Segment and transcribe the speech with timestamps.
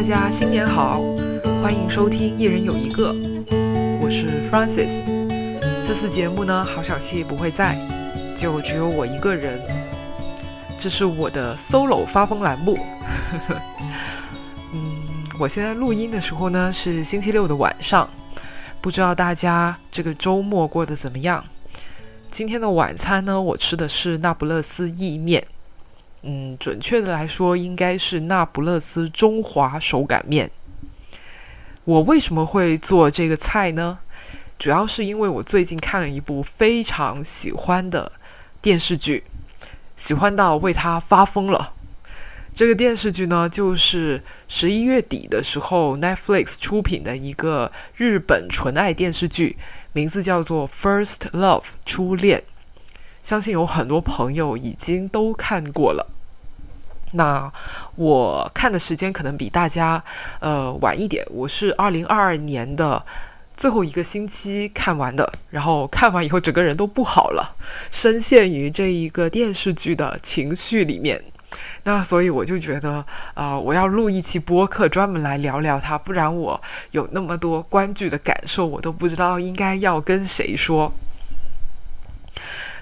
[0.00, 1.02] 大家新年好，
[1.62, 3.12] 欢迎收听《一人有一个》，
[4.00, 5.04] 我是 f r a n c i s
[5.84, 7.78] 这次节目呢，郝小七不会在，
[8.34, 9.60] 就只有我一个人。
[10.78, 12.78] 这是我的 solo 发疯栏目。
[14.72, 15.02] 嗯，
[15.38, 18.08] 我现在录音的时候呢是星期六的晚上，
[18.80, 21.44] 不知道大家这个周末过得怎么样？
[22.30, 25.44] 今天的晚餐呢，我吃的是那不勒斯意面。
[26.22, 30.50] 嗯，准确的来说，应该是那不勒斯中华手擀面。
[31.84, 33.98] 我为什么会做这个菜呢？
[34.58, 38.12] 主要是因为我最近看了一部非常喜欢的
[38.60, 39.24] 电视剧，
[39.96, 41.72] 喜欢到为它发疯了。
[42.54, 49.56] 这个电视剧呢，就是十一月底的时候 Netflix 出品的一个日本纯爱电视剧，
[49.94, 52.44] 名字叫做《First Love》初恋。
[53.22, 56.06] 相信有很多朋友已经都看过了。
[57.12, 57.52] 那
[57.96, 60.02] 我看的时间可能比大家
[60.38, 63.04] 呃晚一点，我是二零二二年的
[63.56, 67.56] 最后一个星期看完的，然后看完以后整个人都不好了，
[67.90, 71.20] 深陷于这一个电视剧的情绪里面。
[71.82, 76.62] 那所以我就觉得啊，我要录一期播客专门来聊聊它，不然我
[76.92, 80.92] 有那么多观剧的感受，我都不知道应该要跟谁说。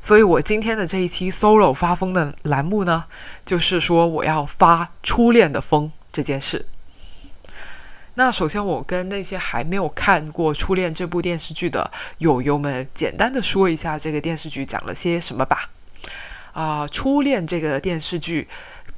[0.01, 3.05] 所以我今天的这一期 solo 发疯的栏目呢，
[3.45, 6.67] 就是说我要发初恋的疯这件事。
[8.15, 11.89] 那首先，我跟那些还没有看过《初恋》这部电视剧的
[12.19, 15.71] 友友们，简单的说一下这个电视剧讲了些什么吧。
[16.53, 18.48] 啊，《初恋》这个电视剧，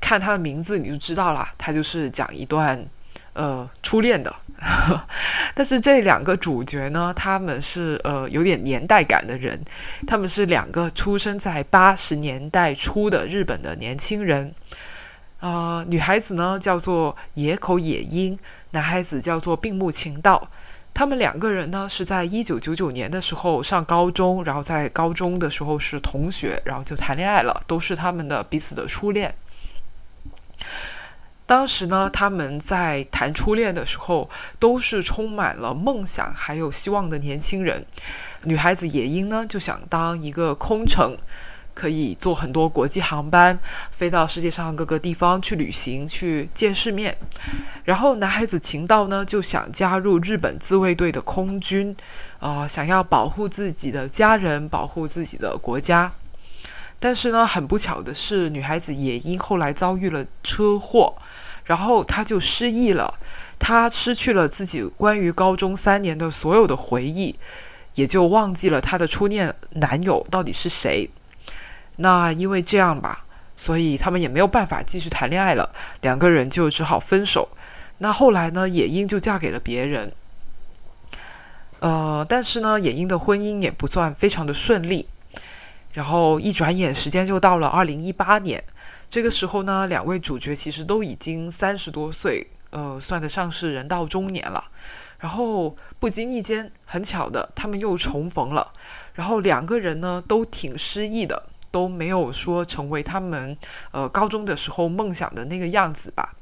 [0.01, 2.83] 看它的名字你就知道了，它就是讲一段
[3.33, 4.35] 呃初恋的。
[5.55, 9.59] 但是这两个主角呢，他们是呃有点年代感的人，
[10.07, 14.55] 他们是两个出生在八十年代初的日本的年轻人。
[15.41, 18.39] 呃，女孩子呢叫做野口野樱，
[18.73, 20.51] 男孩子叫做病木晴道。
[20.93, 29.35] 他们两个人呢是在一九九九年的时候上高中，然后在高中的时候是同学，然后就谈恋爱了，都是他们的彼此的初恋。
[31.51, 34.31] 当时呢，他们在谈初恋的时候，
[34.61, 37.85] 都是充满了梦想还有希望的年轻人。
[38.45, 41.19] 女孩子野樱呢，就想当一个空乘，
[41.75, 43.59] 可以坐很多国际航班，
[43.91, 47.17] 飞到世界上各个地方去旅行、去见世面。
[47.83, 51.97] 然后男孩子晴道呢，就想加入日本自卫队的空军，
[52.39, 56.13] 呃，想要保护自己的家人，保护自己的国家。
[57.01, 61.13] 但是呢，很不巧的是，女孩子野樱后来遭遇了车祸。
[61.71, 63.15] 然后他就失忆了，
[63.57, 67.37] 他失去了自己关于高中三年的所有的回忆，
[67.95, 71.09] 也就忘记了他的初恋男友到底是谁。
[71.99, 73.25] 那因为这样吧，
[73.57, 75.71] 所以他们也没有办法继续谈恋爱了，
[76.01, 77.49] 两个人就只好分手。
[77.99, 80.13] 那后来呢，野樱就嫁给了别人。
[81.79, 85.07] 呃，但是呢，野樱的婚姻也不算非常的顺利。
[85.93, 88.65] 然后一转眼时间就到了二零一八年。
[89.11, 94.71] 这个时候呢，两位主角其实都已经三十多岁，呃，算得上是人到中年了。
[95.19, 98.73] 然后不经意间，很巧的，他们又重逢了。
[99.15, 103.59] 然后两个人呢，都挺失意的，都没有说成为他们
[103.91, 106.37] 呃高中的时候梦想的那个样子吧。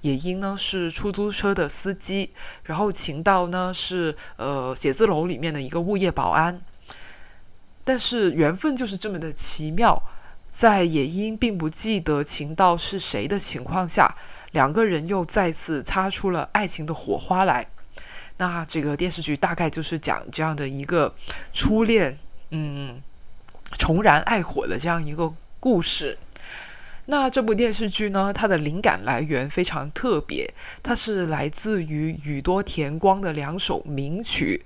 [0.00, 2.30] 野樱呢是出租车的司机，
[2.64, 6.62] 然后晴道呢是呃写字楼里面的一个物业保安。
[7.84, 10.02] 但是缘分就是这么的奇妙。
[10.56, 14.16] 在野樱并不记得情道是谁的情况下，
[14.52, 17.66] 两个人又再次擦出了爱情的火花来。
[18.38, 21.14] 那这个电视剧大概就是讲这样的一个
[21.52, 22.18] 初恋，
[22.52, 23.02] 嗯，
[23.76, 25.30] 重燃爱火的这样一个
[25.60, 26.16] 故事。
[27.04, 34.64] 那这部电视剧呢，它的灵感来源非常特别，它是来自于宇多田光的两首名曲。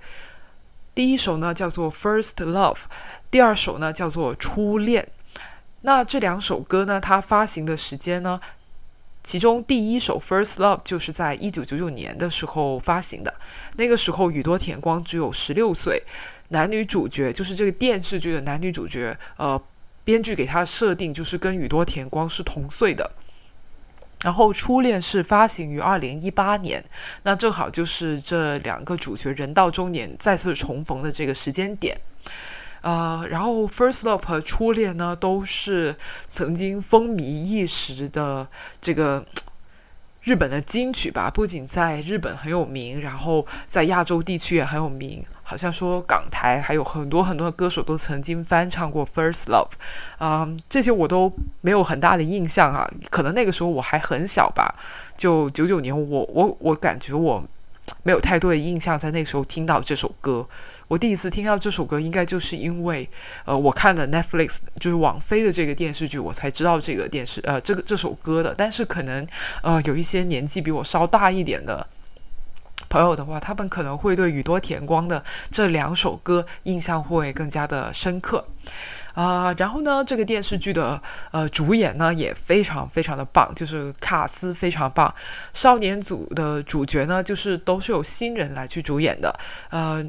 [0.95, 2.75] 第一首呢叫做《First Love》，
[3.29, 5.03] 第二首呢叫做《初恋》。
[5.81, 6.99] 那这两首歌呢？
[6.99, 8.39] 它发行的时间呢？
[9.23, 13.33] 其中第一首《First Love》就是在一九九九年的时候发行的。
[13.77, 16.03] 那个时候宇多田光只有十六岁，
[16.49, 19.15] 男女主角就是这个电视剧的男女主角。
[19.37, 19.61] 呃，
[20.03, 23.11] 编剧给他设定就是跟宇多田光是同岁的。
[24.23, 26.83] 然后《初恋》是发行于二零一八年，
[27.23, 31.95] 那正好就是这两个主角人到中年再次重逢的这个时间点。
[32.81, 35.95] 呃，然后《First Love》和《初恋》呢，都是
[36.27, 38.47] 曾经风靡一时的
[38.81, 39.23] 这个
[40.21, 41.29] 日本的金曲吧。
[41.29, 49.69] 不仅在日本很有名，然后在亚洲地区也很有名，好像说港台还有很多很多的歌手都曾经翻唱过《First Love》，
[50.19, 51.31] 嗯，这些我都
[51.61, 54.73] 没有很大的印象啊，可能那个时候我还很小吧，
[55.15, 57.43] 就九九年，我我我感觉我
[58.01, 60.47] 没有太多的印象，在那时候听到这首歌。
[60.91, 63.09] 我第一次听到这首歌，应该就是因为，
[63.45, 68.53] 呃，我看了 Netflix 就是网飞的这个电视剧，我才知道这个电视呃这个这首歌的。
[68.53, 69.25] 但是可能
[69.63, 71.87] 呃有一些年纪比我稍大一点的
[72.89, 78.45] 朋友的话，他们可能会对宇多田光的这两首歌印象会更加的深刻
[79.13, 79.55] 啊。
[79.57, 81.01] 然后呢，这个电视剧的
[81.31, 85.15] 呃主演呢也非常非常的棒，就是卡斯非常棒。
[85.53, 89.39] 少年组的主角呢，就是都是由新人来去主演的，
[89.69, 90.05] 呃。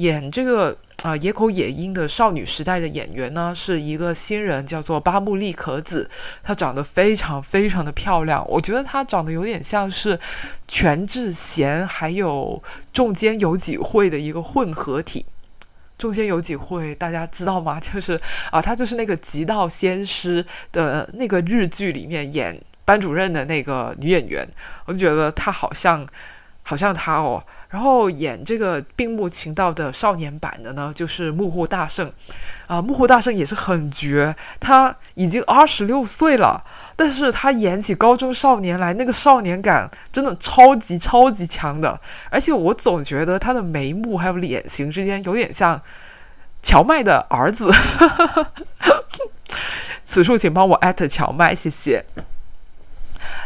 [0.00, 6.08] 演这个啊野口野樱的少女时代的演员呢，是一个新人，叫做八木利可子。
[6.42, 10.18] 她长得非常非常的漂亮，我觉得她长得有点像是
[10.66, 12.62] 全智贤还有
[12.92, 15.26] 中间有几会的一个混合体。
[15.98, 17.78] 中间有几会大家知道吗？
[17.80, 18.18] 就是
[18.50, 20.42] 啊，她就是那个《极道鲜师》
[20.72, 24.48] 的那个日剧里面演班主任的那个女演员，
[24.86, 26.06] 我就觉得她好像
[26.62, 27.44] 好像她哦。
[27.70, 32.12] 然后演这个病木情道的少年版的呢，就是幕户大圣，
[32.66, 36.64] 啊，幕户大圣也是很绝，他已经二十六岁了，
[36.96, 45.80] 但是他演起高中少年来，那个少年感真的超级超级强的，而且我总觉得他的眉目还有脸型之间有点像
[46.62, 47.70] 乔麦的儿子，
[50.04, 52.04] 此处请帮我艾特乔麦，谢谢。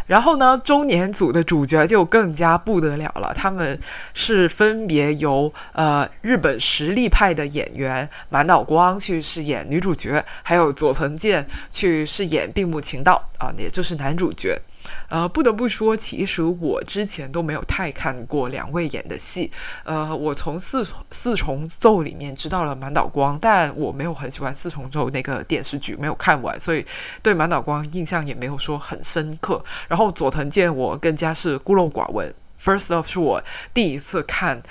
[0.06, 3.32] 然后呢，中年组的主角就更加不得了了。
[3.34, 3.78] 他们
[4.12, 14.60] 是分别由呃日本实力派的演员满岛光去饰演女主角，还有佐藤健去饰演并木晴道啊，也就是男主角。
[15.08, 19.50] 呃，不得不说，其实我之前都没有太看过两位演的戏。
[19.84, 26.84] 呃，我从四四重奏里面知道了满岛光，但我没有很喜欢四重奏那个电视剧，没有看完，所以
[27.22, 29.64] 对满岛光印象也没有说很深刻。
[29.88, 32.34] 然后佐藤健，我更加是孤陋寡闻。
[32.62, 33.42] First Love 是我
[33.72, 34.62] 第一次看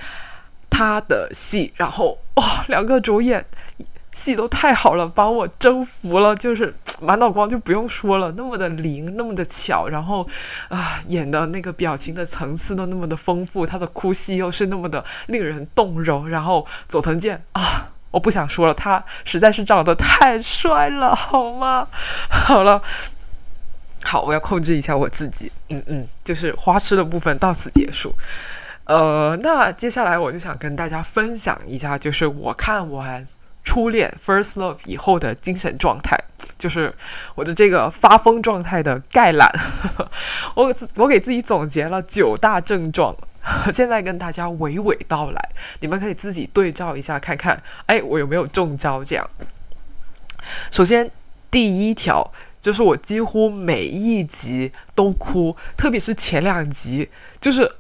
[0.69, 3.45] 他的戏，然后哇，两个主演。
[4.13, 6.33] 戏都太好了，把我征服了。
[6.35, 10.25] 就是 满脑光就不用说了，那么的灵，那么的巧，然后
[10.69, 16.29] 啊，演的那个表情的层次都那么的丰富，他的哭戏又是那么的令人动容。
[16.29, 21.87] 然后佐藤健 啊，我不想说了，他实在是长得太帅了，好吗？
[22.29, 22.81] 好了，
[24.03, 25.51] 好，我要控制一下我自己。
[25.69, 28.13] 嗯嗯，就是花痴的部分到此结束。
[28.85, 33.25] 呃，那接下来我就想跟大家分享一下，就是我看完。
[33.63, 36.17] 初恋 first love 以后的精神状态，
[36.57, 36.93] 就是
[37.35, 39.49] 我的这个发疯状态的概览。
[40.55, 43.15] 我我给自己总结了九大症状，
[43.73, 45.49] 现在跟大家娓娓道来，
[45.79, 49.03] 你们可以自己对照一下，看看，哎，我有没有中招？
[49.03, 49.29] 这样，
[50.69, 51.09] 首先
[51.49, 57.75] 第一条就是我几乎每一集都哭，特别是前两集，就是。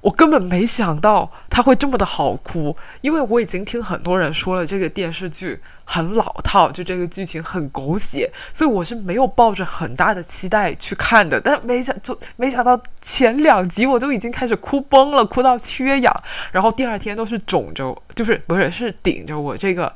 [0.00, 11.40] 我根本没想到他会这么的好哭，因为我已经听很多人说了这个电视剧很老套，就这个剧情很狗血，所以我是没有抱着很大的期待去看的。
[11.40, 19.92] 但没想就没想到前两集我就已经开始哭崩了，哭到缺氧，然后第二天都是肿着，就是不是是顶着我这个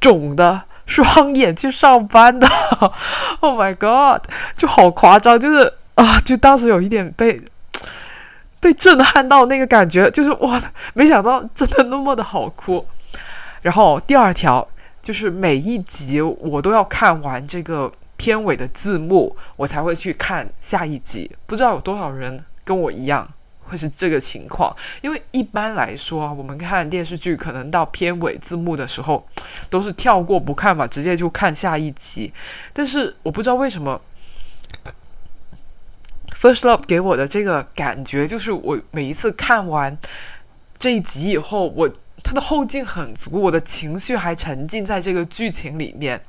[0.00, 2.46] 肿的双眼去上班的。
[3.40, 7.42] Oh my god，就好夸张，就是啊，就当时有一点被。
[8.62, 10.62] 被震撼到那个感觉，就是哇，
[10.94, 12.86] 没想到真的那么的好哭。
[13.60, 14.66] 然后第二条
[15.02, 21.28] 就是每一集我都要看完这个片尾的字幕，我才会去看下一集。
[21.44, 23.28] 不知道有多少人跟我一样
[23.64, 29.26] 会是这个情况，因为一般来说，我们看电视剧可能到片尾字幕的时候
[29.68, 32.32] 都是跳过不看嘛，直接就看下一集。
[32.72, 34.00] 但是我不知道为什么。
[36.42, 39.96] First Love 给我的这个感觉就是，我每一次看完
[40.76, 41.88] 这一集以后，我
[42.24, 46.20] 它的后劲很足，我的情绪还沉浸在这个剧情里面，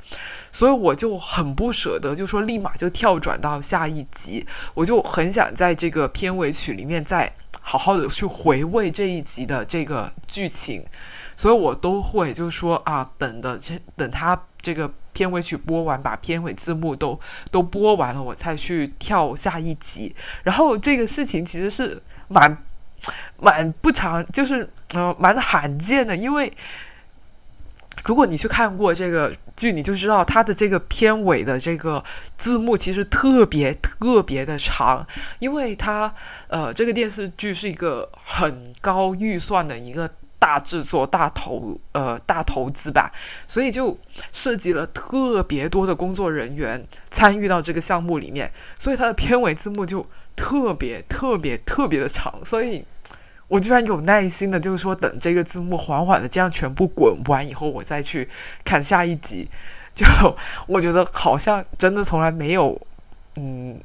[0.52, 10.86] 所以我就很不舍得，就说立马就跳转到下一集，我就很想在这个片尾曲里面再好好的去回味这一集的这个剧情，
[11.36, 14.94] 所以我都会就说啊，等的这等他这个。
[15.14, 17.20] 片尾曲播完，把片尾字幕都
[17.52, 20.14] 都播完了，我才去跳下一集。
[20.44, 22.58] 然后这个事情其实是蛮
[23.40, 26.16] 蛮不常，就是呃蛮罕见的。
[26.16, 26.52] 因为
[28.06, 32.04] 如果你去看过这个剧，你就知道它的这个片尾的这个
[32.38, 35.06] 字幕其实特别特别的长，
[35.40, 36.14] 因为它
[36.48, 40.10] 呃这个电视剧是一个很高预算的一个。
[40.44, 43.14] 大制作、大投呃大投资吧，
[43.48, 43.98] 所以就
[44.34, 52.84] 涉及了特别多的工作人员参与到这个项目里面，所以它的片尾字幕就特别特别特别的长，所以
[53.48, 58.28] 我居然有耐心的，就是说等这个字幕缓缓的这样全部滚完以后，我再去
[58.66, 59.48] 看下一集。
[59.96, 60.06] 就
[60.68, 62.82] 我觉得好像真的从来没有，
[63.38, 63.80] 嗯，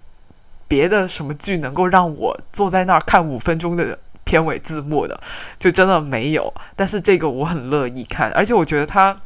[0.66, 3.96] 别的什么剧能够让我坐在那儿看五分钟的
[4.28, 5.18] 片尾字幕的，
[5.58, 6.52] 就真的没有。
[6.76, 9.18] 但是这个我很乐意看，而且我觉得它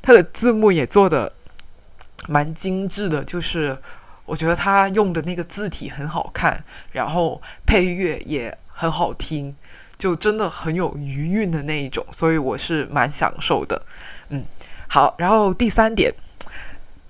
[0.00, 1.32] 它的字幕也做的
[2.28, 3.76] 蛮精致的，就是
[4.24, 9.56] 我觉得它用的那个字体很好看，然后配乐也很好听，
[9.98, 13.82] 就真的很有余韵的那一种，所以我是蛮享受的，
[14.28, 14.44] 嗯。
[14.86, 16.12] 好，然后第三点，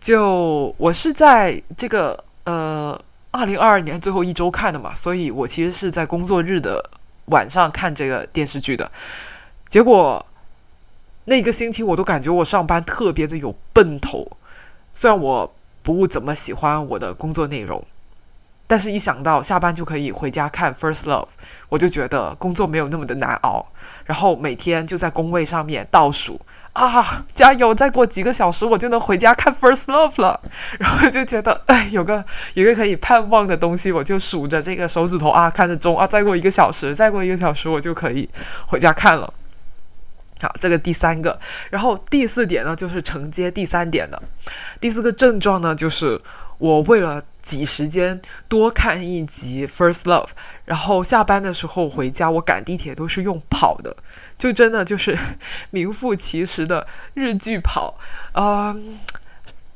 [0.01, 2.99] 就我是在这个呃
[3.31, 6.83] 二零二二年最后一周看的嘛，所以我其实是在工作日的
[7.27, 8.91] 晚上看这个电视剧的。
[9.69, 10.25] 结果
[11.25, 14.37] 那个星期我都感觉我上班特别的有奔头，
[14.95, 17.85] 虽然我不怎么喜欢我的工作内容，
[18.67, 21.25] 但是一想到下班就可以回家看《First Love》，
[21.69, 23.67] 我就觉得工作没有那么的难熬，
[24.05, 26.41] 然后每天就在工位上面倒数。
[26.75, 27.73] 啊，加油！
[27.73, 30.41] 再过几个小时，我就能回家看《First Love》了。
[30.79, 38.29] 然后就觉得，哎，有个有个可以盼望的东西，我就数着这个手指头啊，看着钟啊，再过一个小时，再过一个小时，我就可以
[38.67, 39.33] 回家看了。
[40.41, 41.39] 好，这个第三个，
[41.71, 44.21] 然后第四点呢，就是承接第三点的。
[44.81, 46.21] 第四个症状呢，就是
[46.59, 50.27] 我为了挤时间多看一集《First Love》，
[50.65, 53.97] 然后下班的时候回家，我赶地铁都是用跑的。
[54.37, 55.19] 就真的就是
[55.71, 57.95] 名副其实的日剧跑，
[58.33, 58.75] 呃，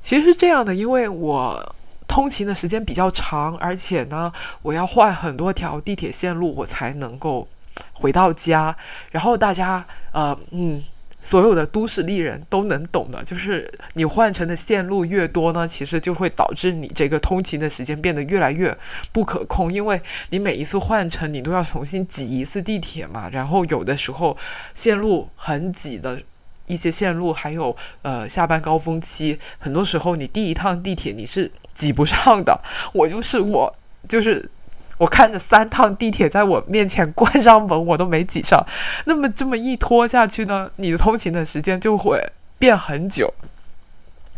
[0.03, 1.75] 其实是这样的，因为我
[2.07, 7.49] 通勤的时间比较长，而且呢，我要换很多条地铁线路，我才能够
[7.93, 8.77] 回到家。
[9.11, 10.83] 然后大家，呃，嗯。
[11.23, 18.77] 所有的都市丽人都能懂的，就是你换乘的线路越多呢，其实就会导致你这个通勤的时间变得越来越
[19.13, 24.37] 不可控，因为你每一次换乘你都要重新挤一次地铁嘛，然后有的时候
[24.73, 26.23] 线路很挤的
[26.67, 32.61] 一些线路，还有呃下班高峰期，很多时候你第一趟地铁你是挤不上的，
[32.93, 33.77] 我就是我
[34.09, 34.51] 就是。
[34.99, 38.67] 我看着三趟地铁在我面前关上门，我都没挤上。
[39.07, 43.33] 那么这么一拖下去呢，你的通勤的时间就会变很久，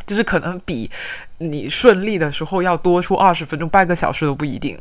[0.07, 0.91] 就是可能比
[1.39, 4.79] 你顺利的时候要多出二十分钟、半个小时都不一定。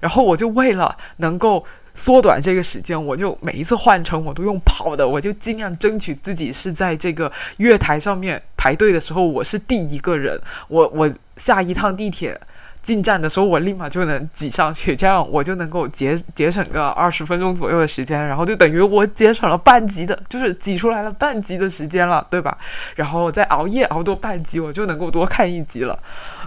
[0.00, 10.38] 然后我就为了能够缩短这个时间，我就每一次换乘我都用跑的，我就尽量争取自己是在这个月台上面排队的时候，我是第一个人。
[10.68, 12.38] 我我下一趟地铁。
[12.82, 22.58] 进站的时候，我立马就能挤上去，这样我就能够节节省个二十分钟左右的时间，然后就等于我节省了半级的，就是挤出来了半级的时间了，对吧？
[22.96, 25.98] 然后再熬夜熬多半集，我就能够多看一集了。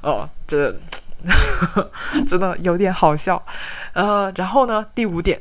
[0.02, 0.76] 哦，这
[2.28, 3.42] 真的有点好笑。
[3.94, 5.40] 呃，然后呢，第五点，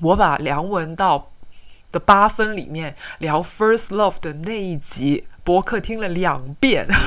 [0.00, 1.30] 我把梁文道
[1.92, 6.88] 的八分里面聊《First Love》的那一集播客听了两遍。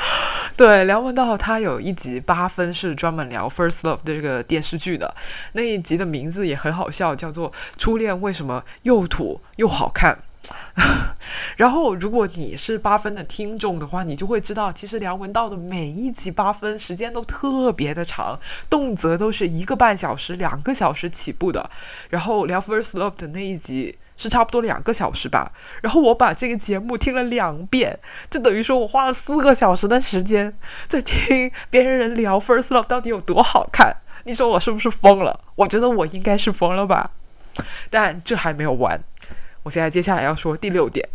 [0.56, 5.14] 对，梁文道他有一集八分是专门聊《First Love》的这个电视剧的，
[5.52, 10.14] 那一集的名字也很好笑，叫做《初恋为什么又土又好看》。
[11.58, 21.70] 然后，如果你是八分的听众的话，你就会知道，其实梁文道的每一集八分时间都特别的长，动辄都是一个半小时、两个小时起步的。
[22.08, 23.98] 然后聊《First Love》的那一集。
[24.20, 25.50] 是差不多两个小时吧，
[25.80, 27.98] 然后我把这个节目听了两遍，
[28.28, 30.54] 就等于说我花了四个小时的时间
[30.86, 33.96] 在听别人聊《First Love》到底有多好看。
[34.24, 35.40] 你说我是不是疯了？
[35.54, 37.12] 我觉得我应该是疯了吧。
[37.88, 39.02] 但这还没有完，
[39.62, 41.08] 我现在接下来要说第六点。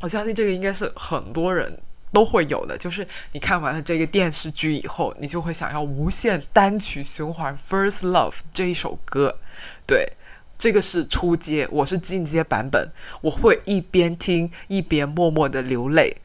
[0.00, 1.80] 我相信这个应该是很多人
[2.12, 9.36] 都会有的，就是你看完了这个电视剧以后，你就会想要无限单曲循环《First Love》这一首歌，
[9.84, 10.12] 对。
[10.62, 12.88] 这个是初阶，我是进阶版本，
[13.20, 16.16] 我会一边听一边默默的流泪。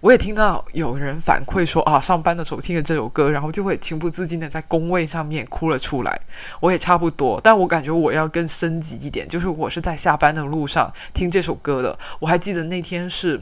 [0.00, 6.20] 我也听到有人反馈说啊，上班的时候听了这首歌，然后就会情不自禁的在工位上面哭了出来。
[6.58, 11.96] 我也差不多，但我感觉我要更升级一点，就是我是在下班的路上听这首歌的。
[12.18, 13.40] 我还记得那天是，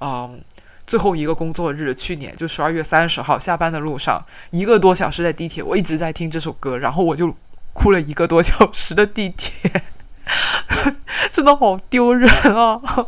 [0.00, 0.42] 嗯，
[0.84, 7.32] 最后一个工作日，去年就十二月三十号，下班的路上一个多小时在地铁，我一直在听这首歌，然后我就
[7.72, 9.82] 哭了一个多小时的地铁。
[11.30, 12.80] 真的好丢人啊！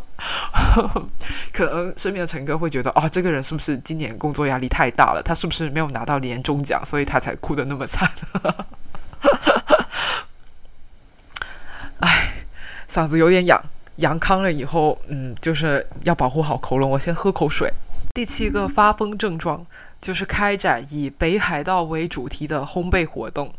[1.52, 5.23] 可能身边的陈哥会觉得啊，这个人是不是今年工作压力太大了？
[5.23, 8.11] 他是不是没有拿到年终奖，所以他才哭的那么惨？
[12.00, 12.33] 哎，
[12.88, 13.62] 嗓子有点痒，
[13.97, 16.90] 阳康了以后，嗯，就是要保护好喉咙。
[16.90, 17.73] 我先喝口水。
[18.14, 19.66] 第七个发疯症状
[20.00, 23.52] 就是开展以北海道为主题的烘焙活动。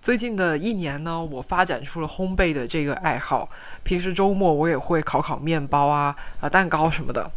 [0.00, 3.48] 最近的一年呢，我发展出了烘焙的这个爱好。
[3.82, 7.30] 平时周末我也会烤烤面包啊、啊蛋糕什么的。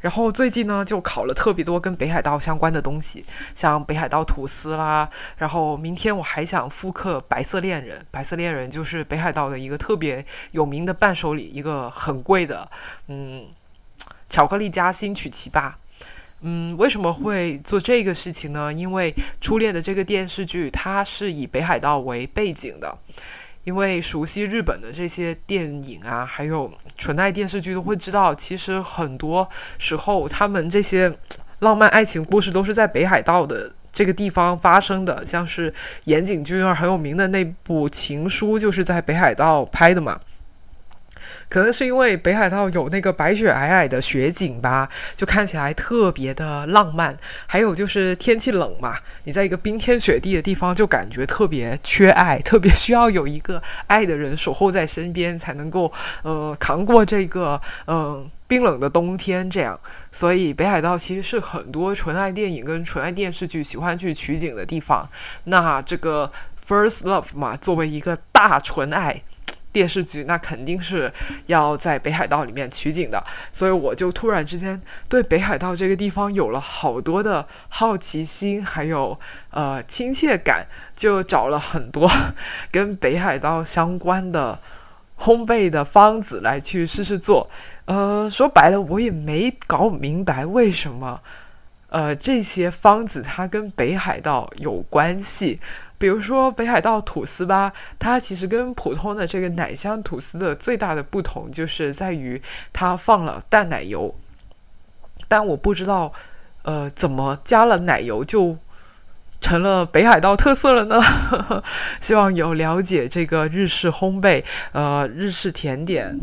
[0.00, 5.08] 然后最近呢，就烤了特别多跟北海道相关的东西，像北海道吐司啦。
[5.38, 8.06] 然后明天我还想复刻白色恋人。
[8.10, 12.70] 白色恋人就是北海道的一个特别有名的伴手礼，一个很贵的，
[13.08, 13.46] 嗯，
[14.28, 15.78] 巧克力夹心曲奇吧。
[16.48, 18.72] 嗯，为什么会做这个事情呢？
[18.72, 19.10] 因为
[19.40, 22.96] 《初恋》的这个电视剧，它是以北海道为背景的。
[23.64, 31.12] 因为熟悉日本的这些电影啊，还有纯爱电视剧，都会知道，其实很多时候他们这些
[31.58, 35.26] 浪漫爱情故事都是在北海道的这个地方发生的。
[35.26, 35.74] 像是
[36.04, 40.20] 岩井俊二很有名的那部《情书》，就是在北海道拍的嘛。
[41.48, 47.16] 可能是因为北海道有那个白雪皑皑的雪景吧，就看起来特别的浪漫。
[47.46, 59.48] 还有就是天气冷嘛，你在一个冰天雪地的地方，就感觉特别缺爱，特别需要有一个爱的人守候在身边，才能够呃扛过这个嗯冰冷的冬天。
[59.48, 59.78] 这样，
[60.10, 65.08] 所以北海道其实是很多纯爱电影跟纯爱电视剧喜欢去取景的地方。
[65.44, 66.32] 那这个
[66.66, 69.22] First Love 嘛，作为一个大纯爱。
[69.76, 71.12] 电视剧那肯定是
[71.48, 82.10] 要在北海道里面取景的，所以我就突然之间对北海道这个地方有了好多的好奇心，还有呃亲切感，就找了很多
[82.70, 84.58] 跟北海道相关的
[85.20, 87.50] 烘焙的方子来去试试做。
[87.84, 91.20] 呃，说白了，我也没搞明白为什么
[91.90, 95.60] 呃这些方子它跟北海道有关系。
[95.98, 102.40] 比如说北海道吐司吧，它其实跟普通的这个奶香吐司的最大的不同就是在于
[102.72, 104.14] 它放了淡奶油，
[105.26, 106.12] 但我不知道，
[106.62, 108.58] 呃，怎么加了奶油就
[109.40, 111.00] 成了北海道特色了呢？
[112.00, 116.18] 希望有了解这个日式烘焙、呃日式甜点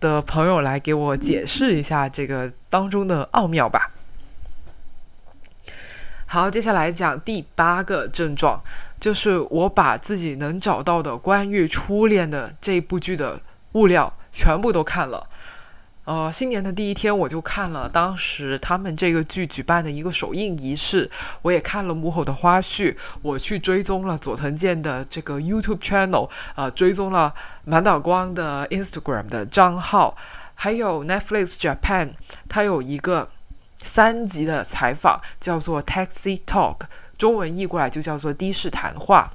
[0.00, 3.90] 的朋友来给我解释一下这个当中的奥妙吧。
[6.32, 8.58] 好，接下来讲第八个症状，
[8.98, 13.38] 就是我把自己能找到的关于初恋的这部剧的
[13.72, 15.28] 物料全部都看了。
[16.04, 21.10] 呃，新年的第一天我就看了当时他们这个剧举办的一个首映仪式，
[21.42, 30.16] 我也看了幕后的花絮，我去追踪了佐藤健的这个 YouTube channel，呃，追踪了满岛光的 Instagram 的账号，
[30.54, 32.12] 还有 Netflix Japan，
[32.48, 33.28] 它有一个。
[33.84, 36.82] 三级的采访叫做 Taxi Talk，
[37.18, 39.32] 中文译过来就叫做的士谈话。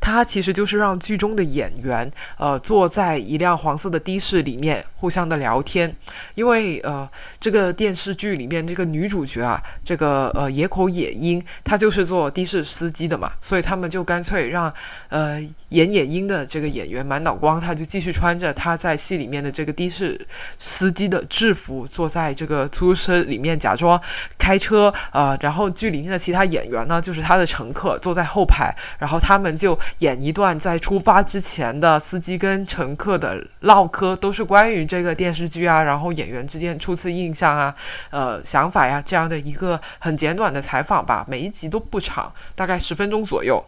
[0.00, 5.94] 它其实就是让剧中的演员，呃，坐在一辆黄色的的士里面，互相的聊天。
[6.34, 7.08] 因为呃，
[7.40, 14.72] 这个电视剧里面这个女主角啊，这个呃野口野樱，她就是做的士司机的嘛，所以他们就干脆让
[15.08, 20.20] 呃演野樱的这个演员满脑光，他就继续穿着他在戏里面的这个的士
[20.58, 24.00] 司机的制服，坐在这个出租车里面假装
[24.38, 24.92] 开车。
[25.12, 29.53] 呃，然后剧里面的其他演员呢，就是他的乘客，坐在后排，然后他们。
[29.56, 37.74] 就演一段在出发之前的司机跟乘客的唠嗑，都是关于这个电视剧啊，然后演员之间初次印象啊，
[38.10, 41.24] 呃，想法呀，这样的一个很简短的采访吧。
[41.28, 43.64] 每一集都不长，大概十分钟左右。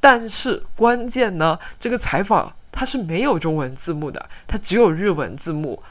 [0.00, 5.82] 但是关键呢，这个采访它是没有中文字幕的，它只有日文字幕。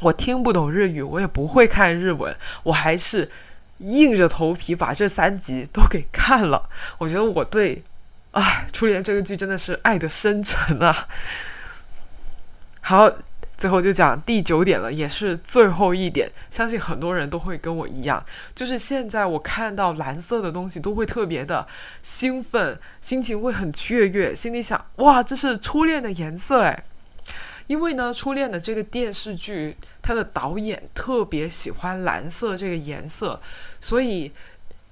[0.00, 3.30] 我听不懂日语，我也不会看日文，我还是
[3.78, 6.68] 硬着头皮把这三集都给看了。
[6.98, 7.82] 我觉得我对。
[8.34, 11.06] 啊，初恋这个剧真的是爱的深沉啊！
[12.80, 13.08] 好，
[13.56, 21.64] 最后就讲第九点了，也是最后一点，相信很多人都会跟我一样，就是现在我看到蓝色的东西都会特别的
[22.02, 26.84] 兴奋，心情会很雀跃，心里想哇，这是初恋的颜色哎！
[27.68, 33.40] 因为呢，初恋的这个电视剧，它的导演特别喜欢蓝色这个颜色，
[33.80, 34.32] 所以。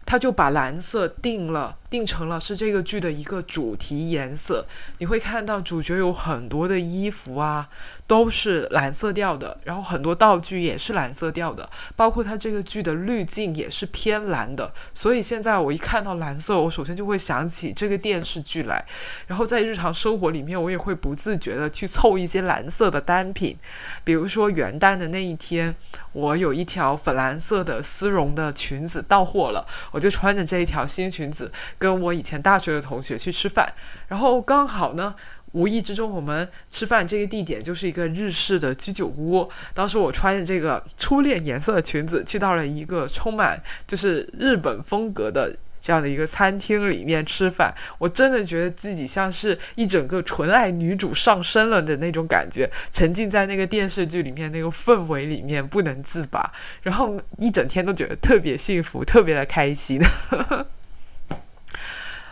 [0.05, 4.67] 他就把蓝色定了，定成了是这个剧的一个主题颜色。
[4.99, 7.69] 你会看到主角有很多的衣服啊。
[8.05, 14.71] 都是蓝色调的，然后很多道具也是蓝色调的，包括它这个剧的滤镜也是偏蓝的。
[14.93, 18.85] 所以现在我一看到蓝色，我首先就会想起这个电视剧来。
[19.27, 23.57] 然后在日常生活里面，我也会不自觉的去凑一些蓝色的单品，
[24.05, 25.75] 比如说元旦的那一天，
[26.13, 31.51] 我有一条粉蓝色的丝绒的裙子到货了，我就穿着这一条新裙子
[31.83, 33.75] 跟我以前大学的同学去吃饭，
[34.07, 35.17] 然后刚好呢。
[35.55, 39.47] 无意之中，我们吃饭这个地点就是一个日式的居酒屋。
[39.75, 47.75] 当时我穿着这个初恋颜色的裙子，去到了一个充满就是日本风格的这样的一个餐厅里面吃饭。
[47.99, 60.01] 我真的觉得自己像是一整个纯爱女主上身了的那种感觉，沉浸在那个电视剧里面那个氛围里面不能自拔，然后一整天都觉得特别幸福，特别的开心。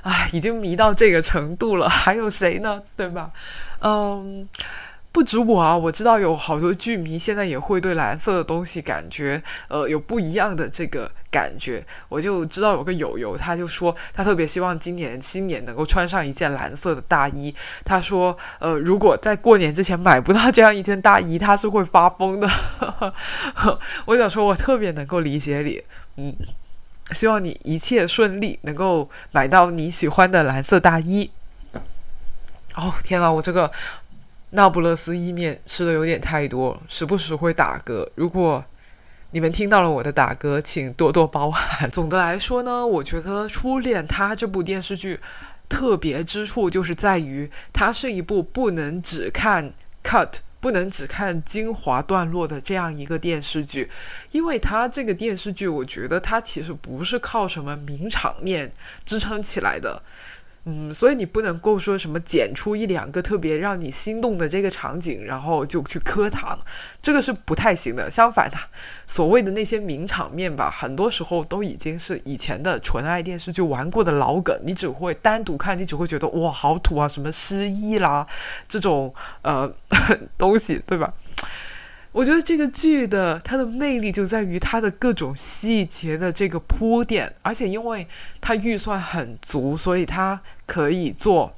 [0.02, 2.82] 唉，已经迷到这个程度了， 还有谁呢？
[2.96, 3.30] 对吧？
[3.80, 4.48] 嗯，
[5.12, 11.84] 不止我啊，我知道有好多剧迷现在也会对蓝色的东西感觉，呃，有不一样的这个感觉。
[12.08, 17.54] 我就知道有个友友，他就说他特别希望今年新年能够穿上一件蓝色的大衣。
[17.84, 22.48] 他说，呃，如果在过年之前买不到这样一件大衣，他是会发疯的。
[24.06, 25.82] 我想说，我特别能够理解你，
[26.16, 26.34] 嗯。
[27.12, 31.30] 希望你一切顺利，能够买到你喜欢的蓝色大衣。
[32.76, 33.70] 哦，天呐，我这个
[34.50, 38.08] 那不勒斯意面吃的有点太多，时不时会打嗝。
[38.14, 38.64] 如果
[39.32, 41.90] 你们听到了我的打嗝，请多多包涵。
[41.90, 45.20] 总的来说呢，我觉得《初恋》它这部电视剧
[45.68, 50.34] 特别之处就是在于，它是一部不能只看 cut。
[50.60, 53.90] 不能只看精华段落的这样一个电视剧，
[54.30, 58.70] 因为它这个电视剧，我觉得它其实不是靠什么名场面
[59.04, 60.02] 支撑起来的。
[60.64, 66.58] 嗯，所以你不能够说什么剪出一两个特别让你心动的这个场景，然后就去磕糖，
[67.00, 68.10] 这个是不太行的。
[68.10, 68.56] 相反的，
[69.06, 78.26] 所谓的那些名场面吧，很多时候都已经是以前的纯爱电视剧玩过的老梗，你只会单独看，你只会觉得哇好土啊，什么失忆啦
[78.68, 79.72] 这种呃
[80.36, 81.14] 东西，对吧？
[82.12, 88.06] 我觉得这个剧的它的魅力就在于它的各种细节的这个铺垫，而且因为
[88.40, 91.54] 它预算很足，所以它可以做。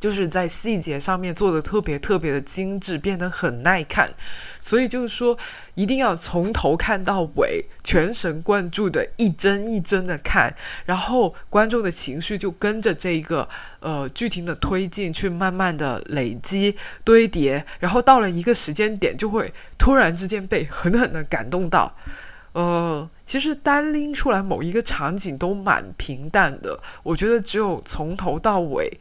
[0.00, 4.10] 就是在细节上面做的特别特别的精致，变得很耐看，
[4.60, 5.36] 所以就是说
[5.74, 13.48] 一定要从头看到尾，全神贯注的一帧一帧的看，然后观众的情绪就跟着这一个
[13.80, 21.96] 呃剧情的推进去慢慢的累积堆叠，然后到了一个时间点就会突然之间被狠狠的感动到。
[22.52, 28.98] 呃，其实单拎出来某一个场景都蛮平淡的，我觉得只有从头到尾。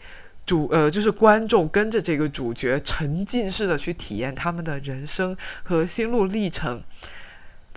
[0.48, 6.82] 主呃，就是观众跟着这个主角沉浸式的去体验他们的人生和心路历程。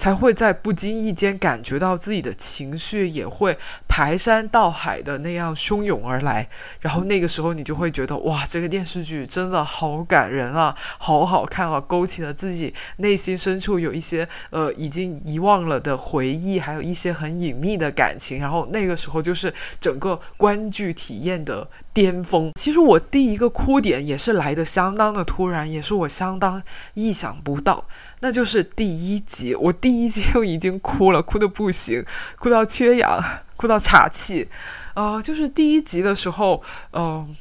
[0.01, 6.49] 才会在不经意间感觉到自己的情绪也会排山倒海的那样汹涌而来，
[6.81, 22.53] 然后那个时候你就会觉得哇，这个电视剧真的好感人啊，好好看啊，勾起了自己内心深处有一些呃已经遗忘了的回忆，还有一些很隐秘的感情，然后那个时候就是整个观剧体验的巅峰。
[22.55, 26.63] 其实我第一个哭点也是来的相当的突然，也是我相当
[26.95, 27.85] 意想不到。
[28.23, 32.05] 那就是第一集，我第一集就已经哭了，哭的不行，
[32.39, 33.19] 哭到缺氧，
[33.57, 34.47] 哭到岔气。
[34.95, 37.35] 呃，就是第一集的时候，嗯，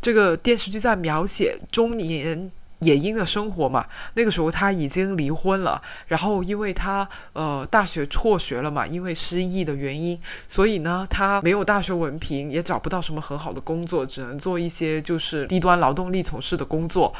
[0.00, 3.86] 这个电视剧在描写中年野樱的生活嘛。
[4.14, 10.18] 那个时候他已经离婚了，然后因为他呃大学辍学了嘛，因为失忆的原因，
[10.48, 17.14] 所以呢他没有大学文凭，也找不到什么很好的工作，只能做一些就是低端劳动力从事的工作，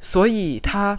[0.00, 0.98] 所以他。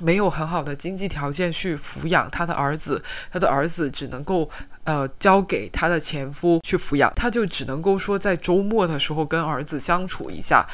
[0.00, 4.50] 没有很好的经济条件去抚养他的儿子，他的儿子只能够
[4.84, 10.66] 呃交给他的前夫去抚养，他就只能够说在周末的时候跟儿子相处一下。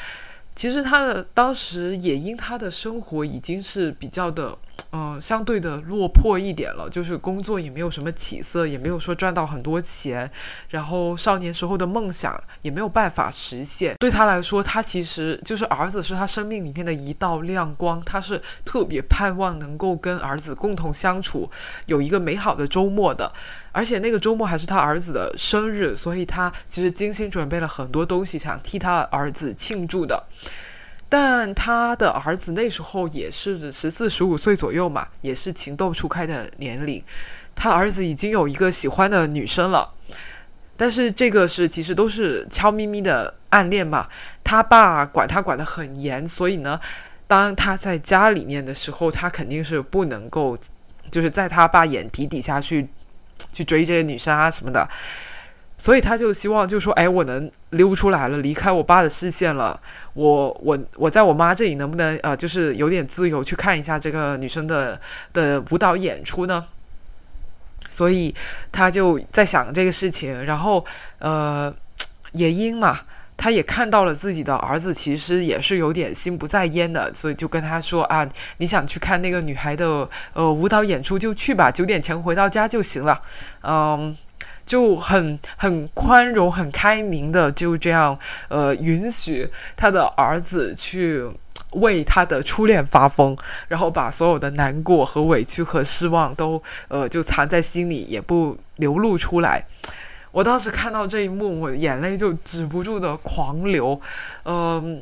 [0.55, 4.57] 其实他的当时也因他的生活已经是比较的。
[4.91, 10.29] 嗯，相对的落魄一点了，就是工作也没有什么起色，也没有说赚到很多钱，
[10.69, 13.95] 然后少年时候的梦想也没有办法实现。
[13.99, 21.51] 对他来说，他其实就是儿子是他生命里面的一道亮光，他是特别盼望能够跟儿子共同相处，
[21.87, 23.33] 有一个美好的周末的。
[23.73, 30.25] 而且那个周末还是他儿子的生日，所以他其实精心准备了很多东西，想替他儿子庆祝的。
[31.09, 37.01] 但他的儿子那时候也是十四十五岁左右嘛，也是情窦初开的年龄。
[37.55, 39.91] 他儿子已经有一个喜欢的女生了，
[40.75, 44.07] 但是这个是其实都是悄咪咪的暗恋嘛。
[44.43, 46.79] 他爸管他管得很严，所以呢，
[47.25, 50.57] 当他在家里面的时候，他肯定是不能够，
[51.09, 52.87] 就是在他爸眼皮底下去
[53.51, 54.87] 去追这些女生啊什么的。
[55.77, 59.79] 所以他就希望，就说，哎，我能溜出来了，离开我爸的视线了。
[60.13, 64.99] 我我我在我妈这里能不能呃，就是有点自由去看一下这个女生的
[65.33, 66.65] 的舞蹈演出呢？
[67.89, 68.33] 所以
[68.71, 70.45] 他就在想这个事情。
[70.45, 70.83] 然后
[71.19, 71.73] 呃，
[72.33, 73.01] 也因嘛，
[73.37, 83.21] 他也看到了自己的儿子其实也是有点心不在焉的，所以就跟他说啊，你想去看那个女孩的呃舞蹈演出就去吧，九点前回到家就行了，
[83.61, 84.17] 嗯，
[84.67, 91.27] 就很很宽容、很开明的就这样呃允许他的儿子去
[91.71, 93.35] 为他的初恋发疯，
[93.67, 99.65] 然后把所有的难过和委屈和失望都呃就藏在心里，也不流露出来。
[100.31, 103.99] 我当时看到这一幕，我眼泪就止不住的狂流，
[104.43, 105.01] 嗯，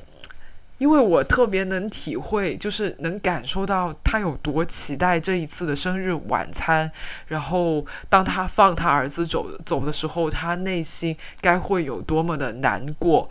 [0.78, 6.92] 因为我特别能体会，就是能感受到他有多期待这一次的生日晚餐，
[7.28, 13.30] 然后当他放他儿子走走的时候，他内心该会有多么的难过。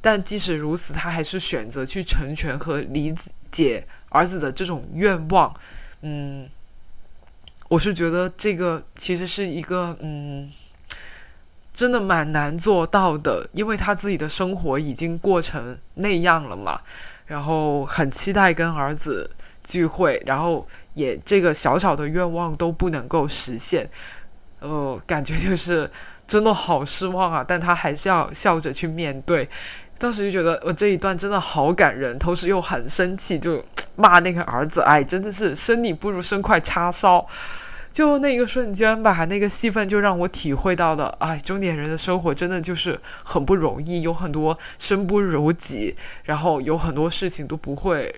[0.00, 3.14] 但即使如此，他还是选择去成全和理
[3.52, 5.54] 解儿子的这种愿望。
[6.00, 6.48] 嗯，
[7.68, 10.50] 我是觉得这个其实是一个嗯。
[11.72, 16.80] 真的蛮难做到的，因为他自己的生活已经过成那样了嘛，
[17.26, 19.30] 然后很期待跟儿子
[19.64, 23.88] 聚会，然后也这个小小的愿望都不能够实现，
[24.60, 25.90] 呃，感觉就是
[26.26, 27.42] 真的好失望啊！
[27.46, 29.48] 但他还是要笑着去面对，
[29.98, 33.64] 当时就觉得我这一段真的好感人，同时又很生气，就
[33.96, 37.26] 骂那个儿子，哎，真的是生你不如生块叉烧。
[37.92, 48.14] 就那一个瞬间吧，那个戏份就让我体会到了，哎，中年人的生活真的就是很不容易，有很多身不由己，然后有很多事情都不会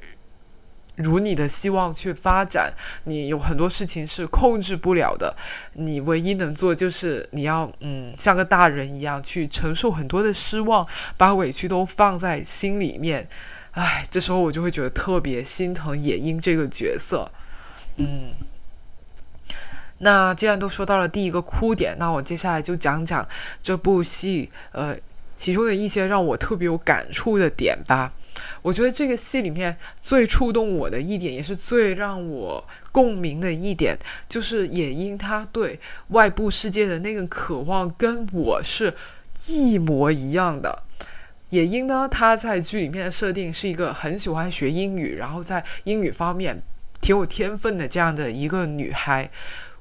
[0.95, 2.73] 如你的希望去发展，
[3.05, 5.37] 你有很多事情是控制不了的，
[5.73, 13.29] 你唯一能做就是你要嗯像个大人一样去承受很多的失望，把委屈都放在心里面，
[13.73, 17.29] 哎，这时候我就会觉得特别心疼野鹰这个角色，
[17.97, 18.33] 嗯。
[19.99, 23.27] 那既然都说到了第一个哭点，那我接下来就讲讲
[23.63, 24.97] 这部戏，呃，
[25.37, 28.13] 其中的一些让我特别有感触的点吧。
[28.63, 33.97] 我觉得这个戏里面最触动我的一点，也是最让我共鸣的一点，
[34.29, 35.79] 就是野鹰他对
[36.09, 38.93] 外部世界的那个渴望，跟我是
[39.49, 40.83] 一模一样的。
[41.51, 46.61] 野鹰呢，他在剧里面的设定是一个很喜欢学英语，然后在英语方面
[47.01, 49.31] 挺有天分的这样的一个女孩。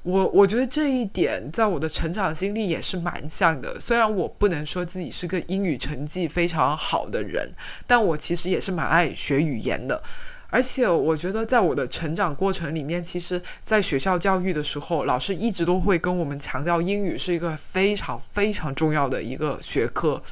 [0.04, 3.80] 我我觉得这一点在我的成长经历也是蛮像的。
[3.80, 7.50] 虽然我不能说自己是个英语成绩非常好的人，
[7.86, 10.02] 但我其实也是蛮爱学语言的。
[10.50, 20.22] 而且我觉得在我的成长过程里面，其实在学校教育的时候，老师一直都会跟我们强调英语是一个非常非常重要的一个学科，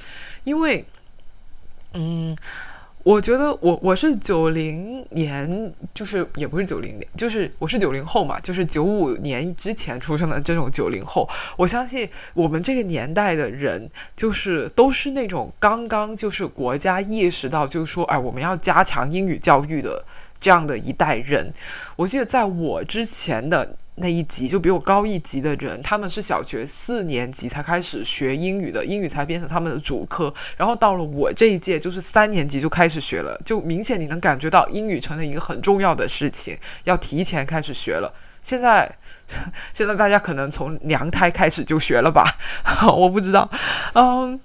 [0.44, 0.85] 因为，
[1.94, 2.37] 嗯。
[3.04, 11.28] 我觉得我我是九零年，就是也不是九零年，就是我是九零后嘛，就是九五年之前出生的这种九零后。
[11.56, 20.04] 我相信我们这个年代的人，就是都是那种刚刚就是国家意识到，就是说，哎，我们要加强英语教育的
[20.38, 21.52] 这样的一代人。
[21.96, 23.76] 我记得在我之前的。
[23.96, 30.33] 那一级就比我高一级的人，他们是小学四年级才开始学英语的，英语才变成他们的主科。
[30.57, 38.12] 然后到了我这一届，就是三年级就开始学了，就明显你能感觉到英语成了一个很重要的事情，要提前开始学了。
[38.42, 38.90] 现在，
[39.74, 42.24] 现在大家可能从娘胎开始就学了吧？
[42.96, 43.50] 我不知道，
[43.94, 44.40] 嗯。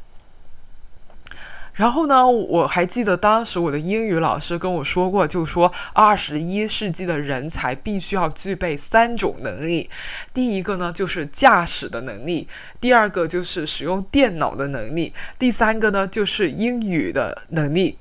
[1.78, 9.90] 然后呢，我还记得当时我的英语老师跟我说过，就说二十一世纪的人才必须要具备三种能力，
[10.34, 12.48] 第一个呢就是驾驶的能力，
[12.82, 17.98] 第二个就是使用电脑的能力，第三个呢就是英语的能力。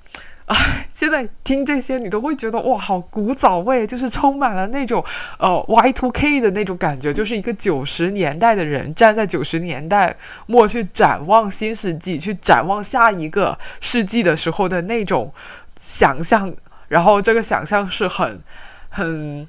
[0.46, 5.04] 哎，现在听这些，你都会觉得哇，好古早味，就是充满了那种
[5.38, 15.32] 呃 Y two K 的那种感觉，就是一个九十年代的人站在九十年代末去展望新世纪，去展望下一个世纪的时候的那种
[15.74, 16.54] 想象，
[16.88, 18.40] 然后这个想象是很
[18.88, 19.48] 很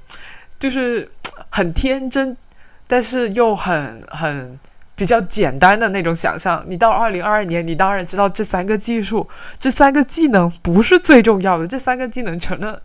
[0.58, 1.12] 就是
[1.52, 2.36] 很天真，
[2.88, 4.60] 但是又很很。
[4.98, 9.30] 比较简单的那种想象，你到二零二二年，你当然知道这三个技术、
[9.60, 12.82] 这三个技能不是最重要的，这三个技能成了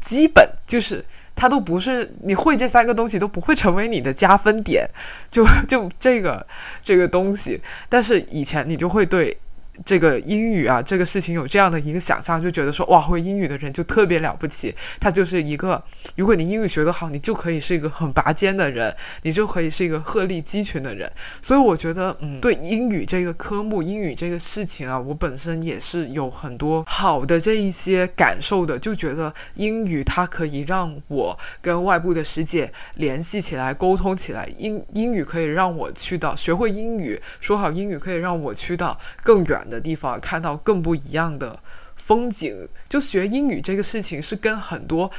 [0.00, 1.04] 基本，就是
[1.36, 4.88] 它都不是你会这三个东西都不会成为你的加分点，
[5.30, 6.46] 就就这个
[6.82, 9.36] 这个东西，但是以前你就会对。
[9.84, 14.74] 这个英语啊，这个事情有这样的一个想象，就觉得说哇，会英语的人就特别了不起。
[15.00, 15.82] 他就是一个，
[16.16, 21.10] 如果你英语学得好，你就可以是一个很拔尖的人，你就可以是一个鹤立鸡群的人。
[21.40, 34.48] 所以我觉得，嗯，对英语这个科目、英语这个事情啊，我本身也是有很多好的这一些感受的，就觉得英语它可以让我跟外部的世界联系起来、沟通起来。
[34.58, 39.63] 英英语可以让我去到学会英语，说好英语可以让我去到更远。
[39.68, 41.58] 的地方，看到更不一样的
[41.96, 42.68] 风景。
[42.88, 45.10] 就学英语这个事情是跟很多，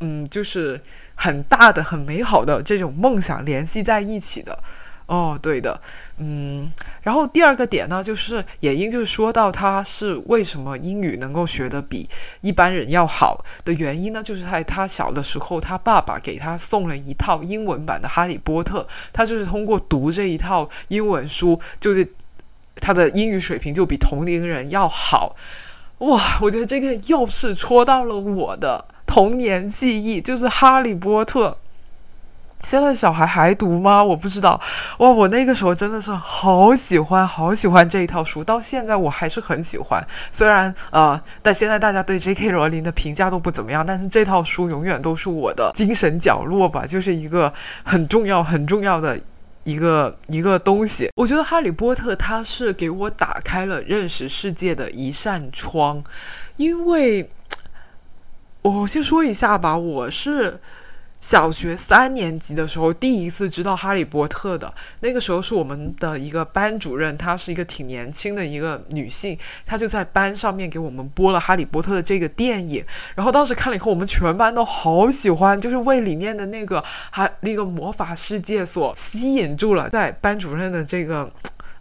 [0.00, 0.80] 嗯，就是
[1.14, 4.58] 很大的、很美好的这种梦想联系在一起的。
[5.06, 5.80] 哦，对的，
[6.18, 6.70] 嗯，
[7.00, 12.06] 然后第二个点呢，就是野英就是说到他是为什么英语能够学得比
[12.42, 22.06] 一般人要好的原因呢，就是在他小的时候，他爸爸给他送了一套英文版的《哈利波特》，他就是通过读这一套英文书，就是
[22.80, 25.34] 他的英语水平就比同龄人要好。
[25.98, 31.50] 哇，我觉得这个又是戳到了我的童年记忆，就是《哈利波特》。
[32.64, 34.02] 现在小孩还读吗？
[34.02, 34.60] 我不知道。
[34.98, 40.04] 哇，我那个时候真的是好喜欢，好喜欢这一套书，到现在我还是很喜欢。
[40.32, 42.50] 虽然呃，但现在大家对 J.K.
[42.50, 47.52] 罗琳的评价都不怎么样，但是这套书永远都是我的精神角落吧，就是一个
[47.84, 49.18] 很重要、很重要的
[49.68, 51.10] 一个一个东西。
[51.14, 56.02] 我觉得《哈利波特》它是给我打开了认识世界的一扇窗，
[56.56, 57.30] 因为
[58.62, 60.58] 我先说一下吧，我是。
[61.20, 72.84] 小学三年级的时候，第一次知道《哈利波特》的那个时候，是我们的一个班主任，她是一个挺年轻的一个女性，她就在班上面给我们播了《哈利波特》的这个电影。
[73.16, 79.90] 然后当时看了以后，我们全班都好喜欢，就是为里面的那个哈那个魔法世界所吸引住了。
[79.90, 81.28] 在班主任的这个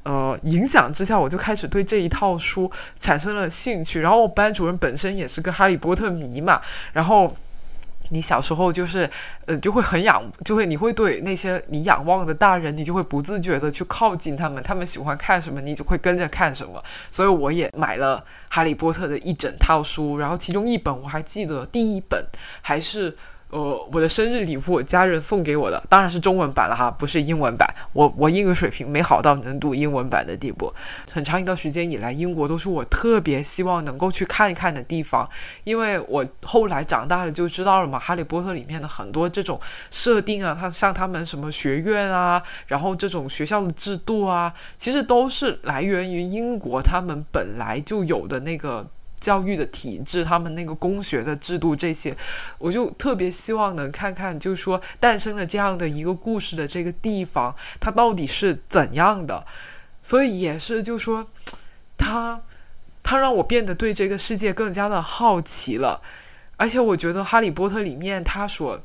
[0.02, 4.00] 呃影响之下，我就开始对这一套书产生了兴趣。
[4.00, 6.60] 然后我班主任本身也是个《哈利波特》迷嘛，
[6.94, 7.38] 然后。
[8.10, 9.10] 你小时候就是，
[9.46, 16.84] 呃，就会很仰，就会你会对那些你仰望的大人，你就会不自觉的去靠近他们，他们喜欢看什么，你就会跟着看什么。
[17.10, 18.18] 所以我也买了
[18.50, 22.26] 《哈利波特》的一整套书，然后其中一本我还记得，第一本
[22.62, 23.16] 还是。
[23.50, 27.66] 呃，我的生日礼物，家人送给我的，当然是中文版了哈，不是英文版。
[27.94, 30.74] 我我英语水平没好到能读英文版的地步。
[31.14, 35.30] 很长一段时间以来，英国都是我特别希望能够去看一看的地方，
[35.64, 39.58] 因为我后来长大了就知道了嘛，《哈利波特》里面的很多这种
[39.90, 48.86] 设定啊，它像他们什么学院啊，然后这种学校的制度啊，其实都是来源于英国他们本来就有的那个。
[49.20, 52.16] 教育的体制，他们那个公学的制度，这些，
[52.58, 59.46] 我就特别希望能看看，就是说诞生了这样的一个故事的这个地方，它到底是怎样的。
[60.02, 61.28] 所以也是，就说，
[61.98, 62.42] 他，
[63.04, 66.02] 他让我变得对这个世界更加的好奇了。
[66.56, 68.82] 而且我觉得《哈利波特》里面他所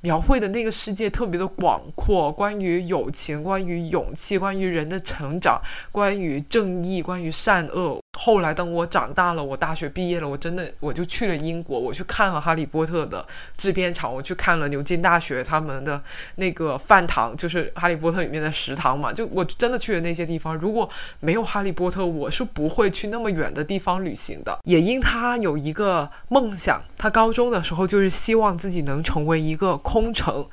[0.00, 8.03] 描绘的那个世界特别的广阔，关于友情，关于勇气，关于人的成长，关于正义，关于善恶。
[8.16, 16.00] 后来等我长大了，我大学毕业了，我真的我就去了英国，我去看了《哈利波特》的制片厂，我去看了牛津大学他们的
[16.36, 19.12] 那个饭堂，就是《哈利波特》里面的食堂嘛。
[19.12, 20.56] 就我真的去了那些地方。
[20.56, 20.88] 如果
[21.20, 24.58] 没有《哈利波特》，我是不会去那么远的地方旅行的。
[24.64, 30.46] 也因他有一个梦想，他高中的时候就是希望自己能成为一个空乘，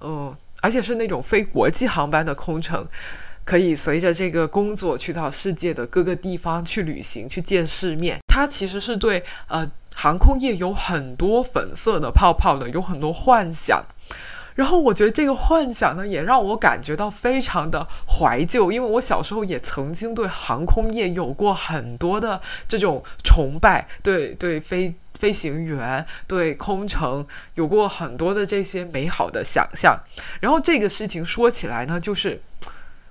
[0.00, 2.86] 嗯，而且是那种非国际航班的空乘。
[3.48, 8.18] 可以随着这个工作去到世界的各个地方去旅行，去见世面。
[8.26, 13.82] 他其实是对呃航空业有很多粉色的泡泡的，有很多幻想。
[14.54, 29.98] 然后我觉得这个幻想呢，也让我感觉到非常的怀旧，因为我小时候也曾经对航空业有过很多的这种崇拜，对对飞飞行员、对空乘有过很多的这些美好的想象。
[30.40, 32.42] 然后这个事情说起来呢，就是。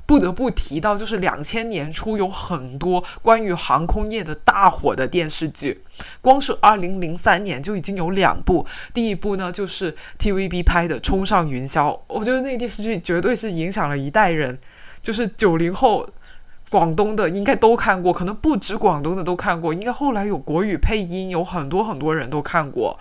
[0.07, 5.83] 不得不提到，就是两千年初有很多关于航空业的大火的电视剧，
[6.21, 8.65] 光是二零零三年就已经有两部。
[8.93, 14.57] 第一部呢，就是 TVB 拍的《冲上云霄》，我觉得那个电视剧绝对是影响了一代人，
[15.01, 16.07] 就是九零后，
[16.69, 22.97] 广东的应该都看过，可能不止广东的都看过，应该后来有国语配音，有很多很多人都看过。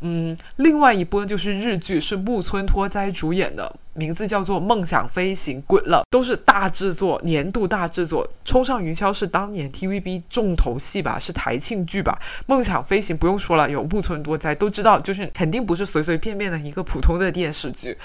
[0.00, 8.26] 嗯，另外一部就是日剧，是木村拓哉主演的，名字叫做《梦想飞行》滚了都是大制作，年度大制作。
[8.44, 12.18] 《冲上云霄》是当年 TVB 重头戏吧，是台庆剧吧。
[12.46, 17.96] 《梦想飞行》不用说了，有木村拓哉，都知道，就是肯定不是随随便便的一个普通的电视剧。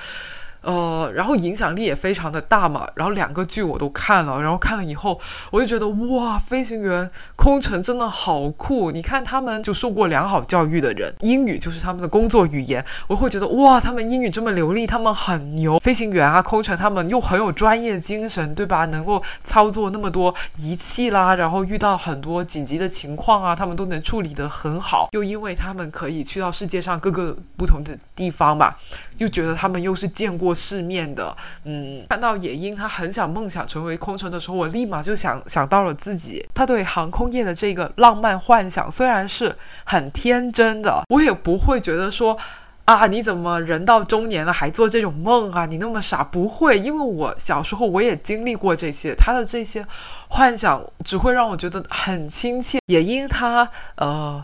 [0.61, 5.19] 呃，然后影响力也非常的大嘛，然后两个剧我都看了，然后看了以后，
[5.51, 8.91] 我就觉得哇，飞行员、空乘真的好酷！
[8.91, 15.79] 你看他们就受过良好教育的人，英语就是他们的工作语言，我会觉得哇，他们英语这么流利，他们很牛。
[15.79, 18.85] 飞行员啊，空乘他们又很有专业精神，对吧？
[18.85, 25.09] 能够操作那么多仪器啦，然后遇到很多紧急的情况啊，他们都能处理得很好。
[25.11, 28.77] 又因为他们可以去到世界上各个不同的地方吧，
[29.15, 30.51] 就觉得他们又是见过。
[30.53, 31.35] 世面的。
[31.63, 36.45] 嗯，看到野鹰他很想梦想成为空乘的时候，我立马就想想到了自己。
[36.53, 42.37] 他对航空业的这个浪漫幻想虽然是很天真的，我也不会觉得说。
[42.85, 43.07] 啊！
[43.07, 45.65] 你怎么人到中年了还做这种梦啊？
[45.65, 46.23] 你那么傻？
[46.23, 49.15] 不会，因为我小时候我也经历过这些。
[49.15, 49.85] 他的这些
[50.27, 54.43] 幻想只会让我觉得很亲切，也因他呃。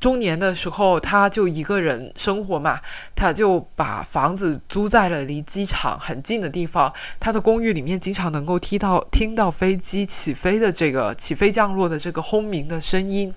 [0.00, 2.80] 中年的时候，他就一个人生活嘛，
[3.16, 6.92] 他就把房子租在了离机场很近的地方。
[7.18, 13.34] 他的公寓里面经常能够听到听到飞机起飞的这个起飞降落的这个轰鸣的声音。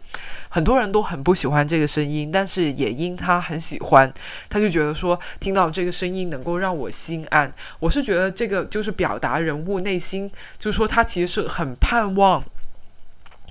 [0.50, 4.14] 很多人都很不喜欢这个声音，但是也因他很喜欢，
[4.50, 7.52] 他就觉得说听到这个声音能够让我心安。
[7.80, 12.44] 我是觉得这个就是表达人物内心，就是说他其实是很盼望。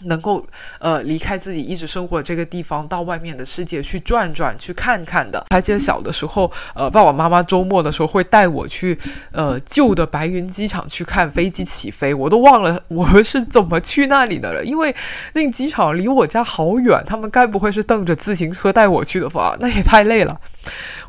[0.04, 0.46] 能够
[0.78, 5.44] 呃离开自己一直生活的这个地方，到外面的世界去转转，去看看的。
[5.50, 8.98] 还记得小的时候，呃，爸爸妈妈周末的时候会带我去
[9.32, 14.94] 呃旧的白云机场去看飞机起飞，我都忘了我是怎么去那里的了，因为
[15.34, 19.56] 那个机场离我家好远，他们该不会是蹬着自行车带我去的吧？
[19.60, 20.40] 那也太累了。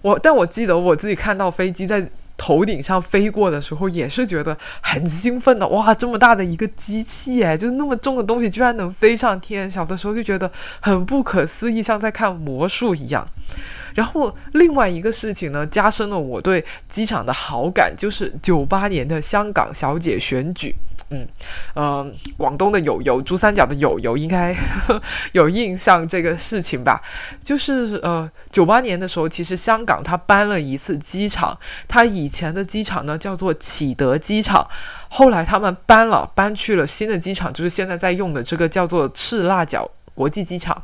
[0.02, 2.10] 我但我记得我自己看到飞机在。
[2.44, 5.68] 头顶上飞过的时候，也是觉得很兴奋的。
[5.68, 9.70] 哇，这么大的一个机器，哎，就那么重的东西居然能飞上天。
[9.70, 13.28] 小的时候就觉得很不可思议，像在看魔术一样。
[13.94, 20.76] 然后另外一个事情呢，加深了我对机场的好感，就是九八年的香港小姐选举。
[21.14, 21.28] 嗯，
[21.74, 24.56] 呃，广东的友友，珠三角的友友应该
[25.34, 27.02] 有印象这个事情吧？
[27.44, 34.66] 就是呃，九八年的时候，其实香港它搬了一次机场，它以前的机场呢叫做启德机场，
[35.10, 40.84] 后来他们搬了，搬去了新的机场，就是现在在用的这个叫做赤腊角国际机场。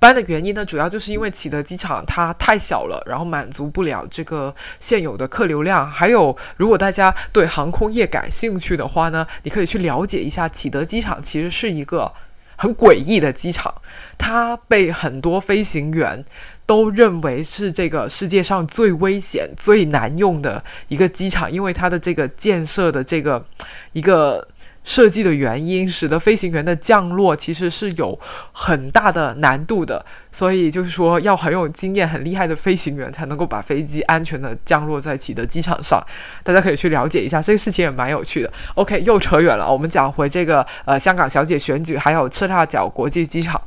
[0.00, 5.84] 搬的原因呢，主要就是因为启德机场它太小了，然后满足不了这个现有的客流量。
[5.84, 12.12] 还有，如果大家对航空业感兴趣的话呢，你可以去了解一下启德机场，其实是一个
[12.56, 13.74] 很诡异的机场，
[14.16, 16.24] 它被很多飞行员
[16.64, 23.44] 都认为是这个世界上最危险、最难用的一个机场，因为它的这个建设的这个
[23.92, 24.46] 一个。
[24.88, 28.18] 设计的原因使得飞行员的降落其实是有
[28.52, 36.02] 很大的难度的，所以就是说要很有经验、很厉害的飞行员才能够把飞机安全的降落在启德机场上。
[36.42, 38.52] 大家可以去了解一下，这个事情也蛮有趣的。
[38.74, 43.60] OK，又扯远了，我们讲回这个呃香港小姐选举，还有赤腊角国际机场。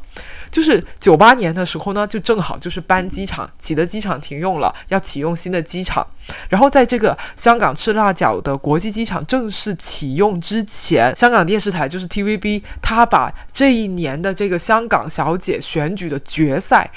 [0.52, 6.06] 就是九八年的时候呢，就正好就是搬机场，启德机场停用了，要启用新的机场。
[6.50, 16.90] 然后在这个香港赤腊角的国际机场正式启用之前，香港电视台就是 TVB，他把这一年的这个香港小姐选举的决赛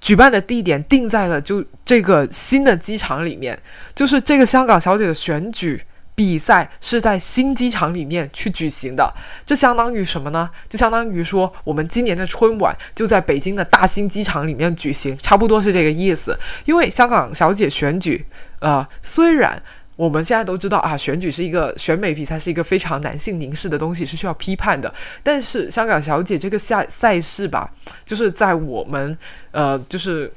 [0.00, 3.60] 举办的地点定在了就这个新的机场里面，
[3.94, 5.82] 就是这个香港小姐的选举。
[6.14, 9.12] 比赛是在新机场里面去举行的，
[9.46, 10.48] 这相当于什么呢？
[10.68, 16.38] 就相当于说，我们今年的春晚就在北京的大兴机场里面举行，差不多是这个意思。
[16.66, 18.26] 因为香港小姐选举，
[18.60, 19.60] 呃，虽然
[19.96, 24.92] 我们现在都知道啊，选举是一个选美比赛，是一个非常男性凝视的东西，是需要批判的。
[25.22, 27.70] 但是香港小姐这个赛赛事吧，
[28.04, 29.16] 就是在我们
[29.50, 30.32] 呃，就是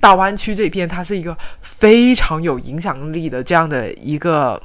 [0.00, 4.60] 大湾区这边，它是一个非常有影响力的这样的一个。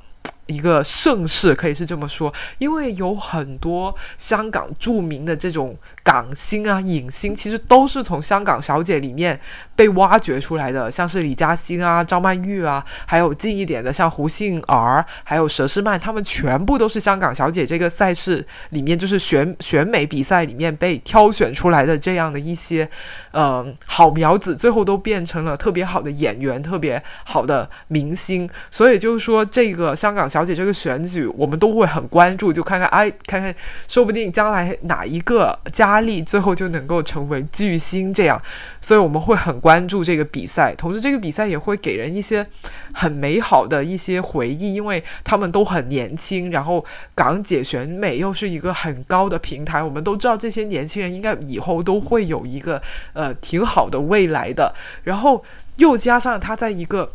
[0.47, 9.39] 一个盛世可以是这么说，因为有很多香港著名的这种港星啊、影星，其实都是从香港小姐里面
[9.75, 22.87] 被挖掘出来的，像是李嘉欣啊、张曼玉啊，还有近一点的像胡杏儿，还有佘诗曼，他们全部都是香港小姐这个赛事里面，就是选选美比赛里面被挑选出来的这样的一些，
[23.31, 30.29] 嗯，好苗子，最后都变成了特别好的演员、特别好的明星，所以就是说这个香港。
[30.35, 33.55] 小姐这个选举，我们都会很关注，就看看哎，看看，
[33.87, 38.41] 说不定将来哪一个佳丽最后就能够成为巨星这样，
[38.81, 40.75] 所以我们会很关注这个比赛。
[40.75, 42.45] 同时，这个比赛也会给人一些
[42.93, 46.83] 很美好的一些回忆，因为他们都很年轻，然后
[47.15, 52.81] 港姐选美又是一个很高的平台，我们都知道这些年轻人应该以后都会有一个
[53.13, 54.75] 呃挺好的未来的。
[55.03, 55.45] 然后
[55.77, 57.13] 又加上他在一个。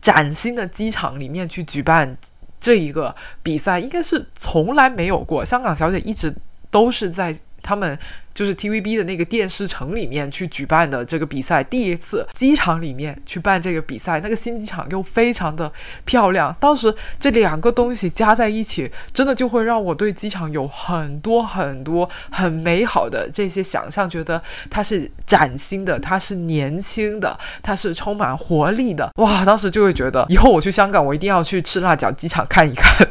[0.00, 2.16] 崭新的机场里面去举办
[2.58, 5.44] 这一个比赛，应该是从来没有过。
[5.44, 6.34] 香港小姐一直
[6.70, 7.98] 都是在他们
[8.32, 15.70] 就是 TVB 的那个电视城里面去举办的这个比赛，第一次机场里面去办这个比赛，那个新机场又非常的
[16.04, 16.54] 漂亮。
[16.60, 29.10] 当时这两个东西加在一起，真的就会让我对机场有很多很多很美好的这些想象，觉得它是崭新的，它是年轻的，它是充满活力的。
[29.16, 33.08] 哇，当时就会觉得以后我去香港，我一定要去赤辣椒机场看一看。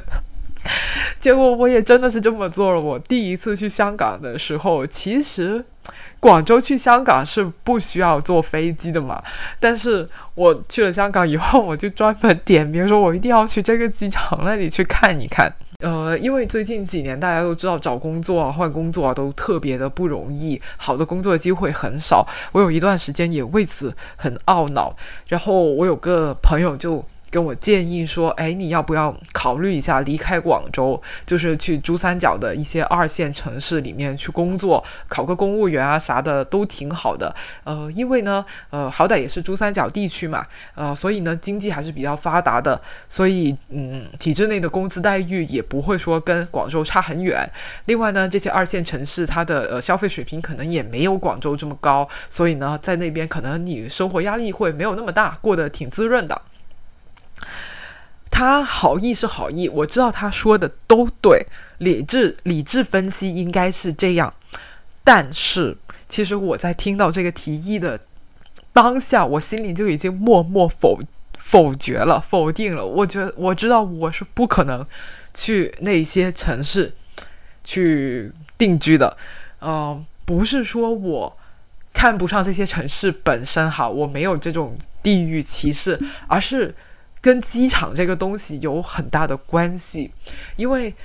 [1.22, 2.80] 结果我也真的是这么做了。
[2.80, 5.66] 我第一次去香港的时候，其实
[6.20, 9.22] 广州去香港是不需要坐飞机的嘛。
[9.60, 15.54] 但是我去了香港以后，我就专门点名说，我一定要去这个机场那里去看一看。
[15.84, 22.26] 呃，因为最近几年大家都知道找工作啊、换工作啊都特别的不容易，好的工作机会很少。
[22.54, 24.96] 我有一段时间也为此很懊恼。
[25.28, 27.06] 然后我有个朋友就。
[27.32, 37.36] 跟我建议说，哎，你要不要考虑一下离开广州，就是去珠三角的一些二线城市里面去工作，考个公务员啊啥的都挺好的。
[37.64, 47.50] 呃，因为呢，呃，好歹也是珠三角地区嘛，呃，所以呢，经济还是比较发达的，所以嗯，体制内的工资待遇也不会说跟广州差很远。
[47.86, 56.42] 另外呢，这些二线城市它的呃消费水平可能也没有广州这么高，所以呢，在那边可能你生活压力会没有那么大，过得挺滋润的。
[58.40, 61.46] 他好意是好意，我知道他说的都对，
[61.78, 64.34] 理智理智分析应该是这样。
[65.04, 65.76] 但是，
[66.08, 68.00] 其实我在听到这个提议的
[68.72, 71.02] 当下，我心里就已经默默否
[71.38, 72.86] 否决了，否定了。
[72.86, 74.88] 我觉得我知道我是不可能
[75.34, 76.94] 去那些城市
[77.62, 79.18] 去定居的。
[79.60, 81.38] 嗯，不是说我
[81.92, 86.74] 看不上这些城市本身哈，我没有这种地域歧视，而是。
[87.22, 90.12] 跟机场这个东西有很大的关系，
[90.56, 90.96] 因为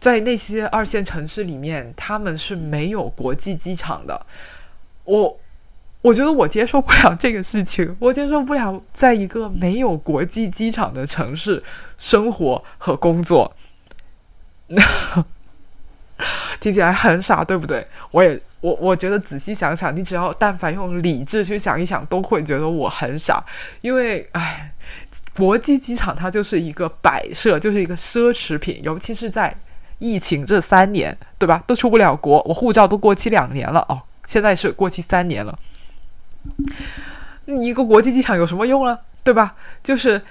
[0.00, 4.26] 在那些二线城市里面，他们是没有国际机场的。
[5.04, 5.38] 我
[6.02, 11.62] 我觉得我接受不了这个事情，我接受不了在一个没有国际机场的城市
[11.98, 13.54] 生活和工作。
[16.60, 17.86] 听起来很傻，对不对？
[18.10, 23.44] 我也我我觉得仔细想想，你只要但凡用理智去想一想，都会觉得我很傻，
[23.80, 24.74] 因为唉。
[25.36, 29.56] 国际机场它就是一个摆设，就是一个奢侈品，尤其是在
[29.98, 31.62] 疫情这三年，对吧？
[31.66, 35.58] 都出不了国，我护照都过期两年了哦，现在是过期三年了。
[37.44, 38.98] 你一个国际机场有什么用呢？
[39.22, 39.54] 对吧？
[39.82, 40.22] 就是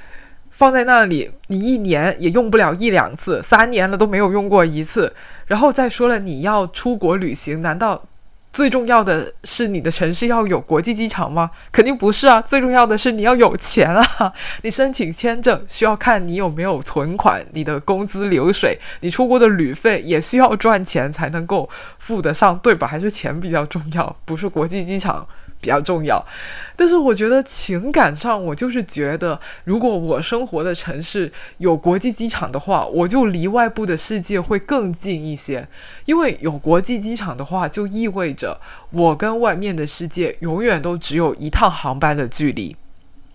[0.50, 5.14] 放在那里，你一年也用不了一两次，三年了都没有用过一次。
[5.46, 8.04] 然后再说了，你要出国旅行，难道？
[8.52, 11.52] 最重要的是你的城市要有国际机场吗？
[11.72, 12.42] 肯定不是啊！
[12.42, 14.34] 最重要的是你要有钱啊！
[14.64, 21.70] 你申请签证需要看你有没有存款，你的工资流水，你出国的旅费也需要赚钱才能够
[22.00, 22.88] 付得上，对吧？
[22.88, 25.28] 还是钱比较重要，不是国际机场。
[25.62, 26.26] 比较重要，
[26.76, 35.68] 但是我觉得情感上，我就是觉得，如果我生活的城市有国际机场的话，我就离外部的世界会更近一些。
[36.06, 42.76] 因为有国际机场的话，就意味着我跟外面的世界永远都只有一趟航班的距离，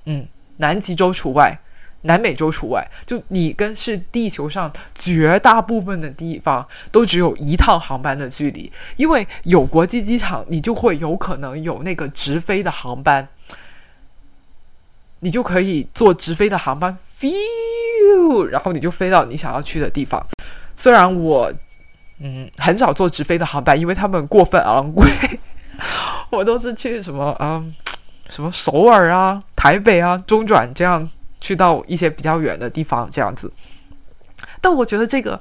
[0.06, 1.60] 嗯，南极洲除外。
[2.06, 13.28] 南美洲除外，就你跟是地球上绝大部分的地方都只有一趟航班的距离，因为有国际机场，你就会有可能有那个直飞的航班，
[15.20, 20.26] 你就可以坐直飞的航班，feel，然后你就飞到你想要去的地方。
[20.76, 21.50] 虽然我
[22.20, 25.08] 嗯很少坐直飞的航班，因为他们过分昂贵，
[26.30, 27.74] 我都是去什么嗯
[28.28, 31.08] 什么首尔啊、台北啊中转这样。
[31.44, 33.52] 去到一些比较远的地方，这样子。
[34.62, 35.38] 但我觉得这个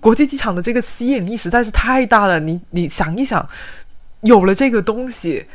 [0.00, 2.40] 国际机场的这个吸引力实在是太大了。
[2.40, 3.46] 你你想一想，
[4.22, 5.46] 有了这个东西，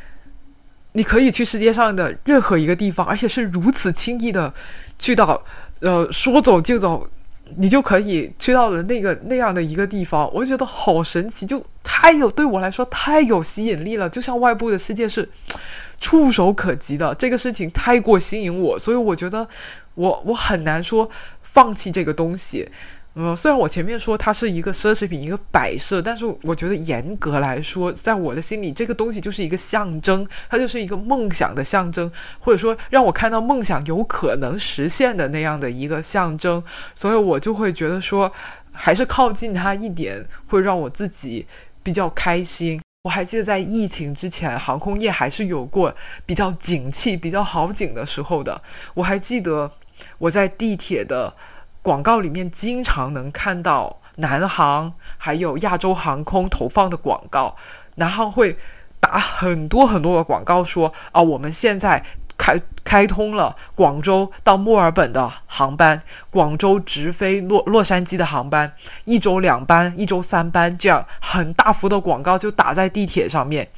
[0.92, 4.54] 你可以去世界上的任何一个地方，而且是如此轻易的
[5.00, 5.44] 去到，
[5.80, 7.10] 呃，说走就走，
[7.58, 10.30] 你就可以去到了那个那样的一个地方。
[10.34, 15.30] 我就觉得好神奇，就太有对我来说太有吸引力了，就像外部的世界是。
[16.04, 19.48] 触手可及的这个事情太过吸引我，所以我觉得
[19.94, 21.10] 我我很难说
[21.42, 22.70] 放弃这个东西。
[23.16, 36.64] 嗯，虽然我前面说它是一个奢侈品，一个摆设，但是我觉得严格来说，在我的心里，这个东西就是一个象征，它就是一个梦想的象征，或者说让我看到梦想有可能实现的那样的一个象征，
[36.96, 38.32] 所以我就会觉得说，
[38.72, 41.46] 还是靠近它一点，会让我自己
[41.84, 42.82] 比较开心。
[43.04, 45.96] 我还记得在疫情之前，航空业还是有过
[46.26, 48.60] 比较景气、比较好景的时候的。
[48.96, 49.70] 我还记得
[50.18, 51.36] 我在地铁的
[51.84, 57.56] 广告里面经常能看到南航还有亚洲航空投放的广告，
[57.96, 58.58] 南航会
[59.00, 62.06] 打很多很多的广告，说啊，我们现在
[62.38, 68.74] 开开通了广州到墨尔本的航班，广州直飞洛洛杉矶的航班，
[69.04, 73.70] 一周两班，一周三班，这样很大幅的广告就打在地铁上面。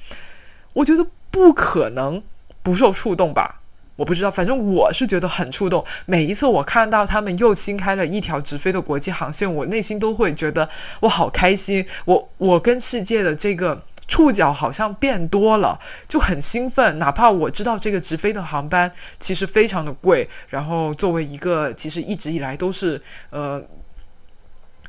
[0.74, 2.22] 我觉得不可能
[2.62, 3.62] 不受触动吧。
[3.96, 5.84] 我不知道，反正我是觉得很触动。
[6.06, 10.70] 每一次我看到他们又新开了一条直飞的国际航线，我内心都会觉得
[11.02, 11.86] 我好开心。
[12.06, 17.00] 我我跟世界的这个触角好像变多了，就很兴奋。
[17.00, 23.64] 哪怕我知道这个直飞的航班其实非常的贵，然后作为一个其实一直以来都是呃。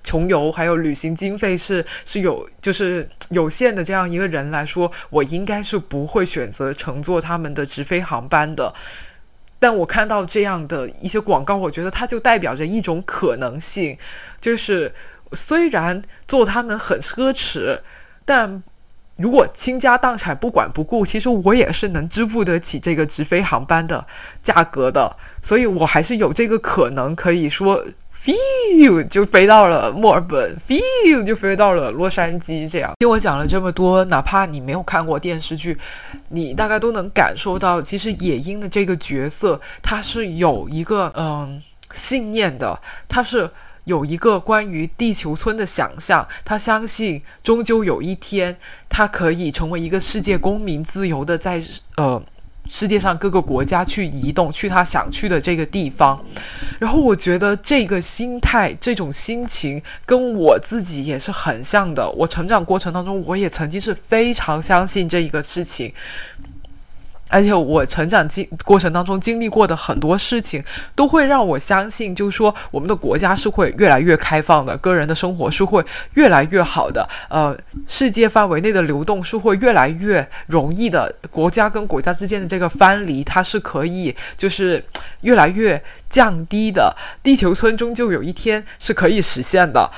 [0.07, 8.73] 穷游还有旅行经费是是有就是有限的这样一个人来说，我应该是不会选择乘坐他们的直飞航班的。
[9.59, 13.99] 但我看到这样的一些广告，我觉得它就代表着一种可能性，
[14.41, 14.95] 就是
[15.33, 17.81] 虽然坐他们很奢侈，
[18.25, 18.63] 但
[19.17, 24.07] 如果倾家荡产不管不顾，其实我也是能支付得起这个直飞航班的
[24.41, 25.17] 价格的。
[25.43, 27.85] 所以我还是有这个可能可以说。
[28.27, 32.69] Feel 就飞到了墨尔本，feel 就飞到了洛杉矶。
[32.69, 35.79] 这样听我讲了这么多，哪怕你没有看过电视剧，
[36.31, 41.63] 你大概都能感受到，其实野鹰的这个角色，他是有一个嗯
[41.93, 43.49] 信念的，他是
[43.85, 48.59] 有一个关于地球村的想象，他相信终究有一天，
[48.89, 51.63] 他可以成为一个世界公民，自由的在
[51.97, 52.21] 呃。
[52.69, 56.23] 世界上各个国家去移动，去他想去的这个地方，
[56.79, 62.11] 然后我觉得这个心态、这种心情跟我自己也是很像的。
[62.11, 65.93] 我成长过程当中，我也曾经是非常相信这一个事情。
[67.29, 70.63] 而且我成长经过程当中经历过的很多事情，
[70.95, 77.57] 都会让我相信，就是说我们的国家是会越来越开放的，个人的生活是会越来越好的，呃，
[77.87, 84.85] 世界范围内的流动是会越来越容易的，国家跟国家之间的这个藩篱，它是可以就是
[85.23, 89.91] 越来越降低的，地球村终究有一天是可以实现的。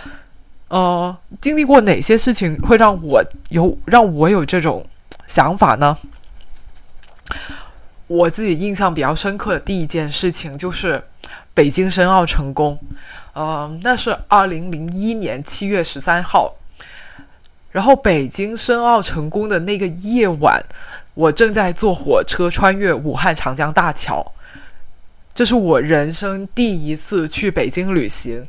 [0.69, 4.87] 呃，经历过哪些事情会让我有让我有这种
[5.27, 5.97] 想法呢？
[8.07, 11.05] 我自己印象比较深刻的第一件事情就是
[11.53, 12.81] 北京申奥成功，
[13.35, 16.55] 嗯，那是二零零一年七月十三号，
[17.71, 20.65] 然后北京申奥成功的那个夜晚，
[21.13, 24.33] 我正在坐火车穿越武汉长江大桥，
[25.35, 28.47] 这是我人生第一次去北京旅行，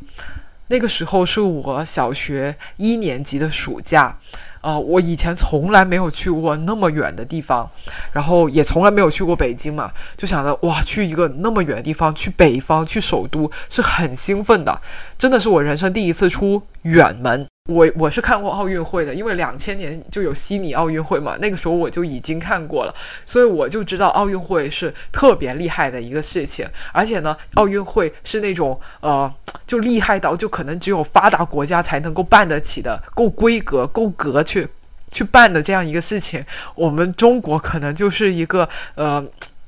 [0.68, 4.20] 那个时候是我小学一年级的暑假。
[4.62, 7.70] 呃，我以前从来没有去过那么远的地方，
[8.12, 14.82] 然后也从来没有去过北京嘛，就想着哇，去一个那么远的地方，去北方，去首都，是很兴奋的，
[15.18, 17.48] 真的是我人生第一次出远门。
[17.70, 22.96] 我我是看过奥运会的，因为两千年就有悉尼奥运会嘛，那个时候我就已经看过了，
[23.28, 29.32] 所以我就知道奥运会是特别厉害的一个事情，而且呢，奥运会是那种呃，
[29.68, 34.68] 就厉害到就可能只有发达国家才能够办得起的，够规格、够格去
[35.12, 36.44] 去办的这样一个事情，
[36.74, 39.24] 我们中国可能就是一个呃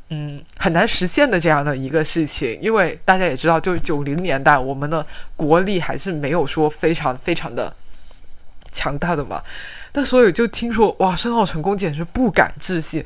[0.10, 7.72] 嗯很难实现的这样的一个事情，因为大家也知道，就是九零年代我们的国力还是没有说非常非常的。
[8.72, 9.42] 强大的嘛，
[9.92, 13.04] 但所以就听说哇，申奥成功，简直不敢置信。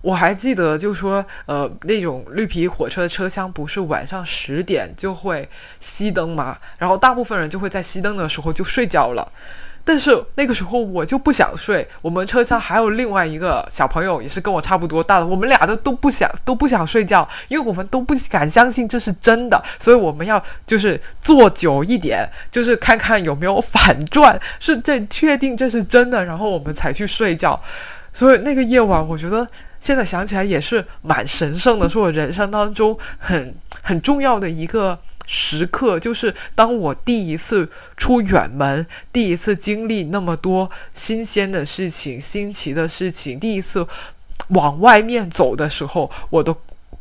[0.00, 5.48] 我还记得，就说呃，那种绿皮火车车厢不是晚上十点就会
[5.80, 6.56] 熄灯嘛？
[6.78, 9.32] 然后大部分人就会在熄灯的时候就睡觉了。
[9.88, 27.58] 但是那个时候我就不想睡，我们车厢还有另外一个小朋友，也是跟我差不多大的，我们俩都都不想都不想睡觉，因为我们都不敢相信这是真的，所以我们要就是坐久一点，就是看看有没有反转，是这确定这是真的，然后我们才去睡觉。
[28.12, 29.48] 所以那个夜晚，我觉得
[29.80, 34.98] 现在想起来也是蛮神圣的，是我人生当中很很重要的一个。
[35.30, 43.86] 时刻就是当我第一次出远门，第一次经历那么多新鲜的事情、新奇的事情，第一次
[44.48, 46.56] 往外面走的时候，我的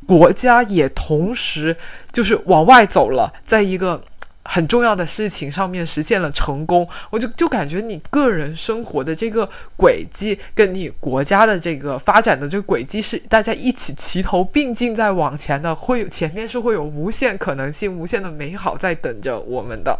[0.06, 1.78] 国家也同时
[2.12, 4.04] 就是往外走了，在一个。
[4.50, 20.00] 很重要的事情上面实现了成功，我就就感觉你个人生活的这个轨迹，跟你国家的这个发展的这个轨迹是大家一起齐头并进在往前的，会有前面是会有无限可能性、无限的美好在等着我们的。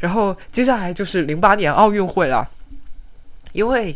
[0.00, 2.50] 然后接下来就是零八年奥运会了，
[3.52, 3.94] 因为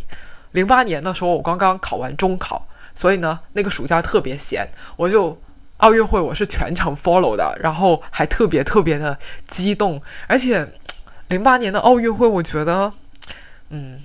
[0.52, 5.36] 零八年的时候我刚刚考完中考，所以呢那个暑假特别闲，我就。
[5.80, 10.66] 奥运会我是全程 follow 的，然后还特别特别的激动，而且
[11.28, 12.92] 零八年的奥运会，我觉得，
[13.70, 13.98] 嗯，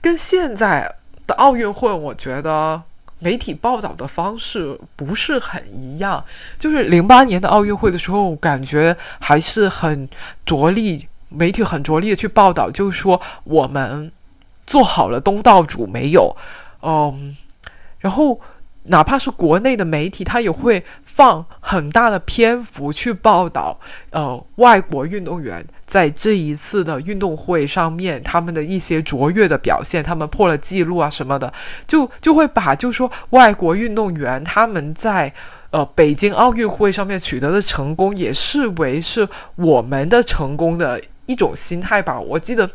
[0.00, 2.82] 跟现在的奥运会，我觉得
[3.18, 6.24] 媒体报道的方式不是很一样。
[6.58, 10.08] 就是零八年的奥运会的时候，感觉还是很
[10.46, 14.10] 着力，媒体很着力的去报道，就是说我们
[14.66, 16.34] 做好了东道主没有，
[16.80, 17.36] 嗯，
[17.98, 18.40] 然后。
[18.88, 23.78] 哪怕是国内的媒体，他也会放很大的篇幅去报道，
[24.10, 31.52] 呃，外国运动员在这一次的运动会上面他们的一些卓越的表现，他们破了记录啊什么的，
[31.86, 35.32] 就就会把就说外国运动员他们在
[35.70, 41.00] 呃北京奥运会上面取得的成功，也视为是我们的成功的。
[41.26, 42.18] 一种心态吧。
[42.18, 42.68] 我记得，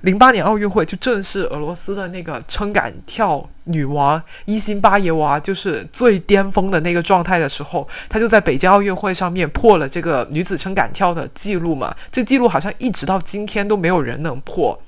[0.00, 11.94] 零八年奥运会就正是俄罗斯的那个撑杆跳女王伊辛巴耶娃就是最巅峰的那个状态的时候，她就在北京奥运会上面破了这个女子撑杆跳的记录嘛。
[12.10, 14.80] 这记录好像一直到今天都没有人能破。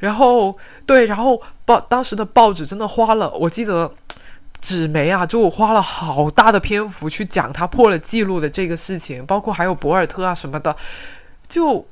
[0.00, 3.90] 然后，对，然后报当时的报纸真的花了，我记得
[4.60, 10.76] 纸媒啊，就花了好大的篇幅去讲她破了记录的这个事情，包括还有博尔特啊什么的。
[11.48, 11.86] 就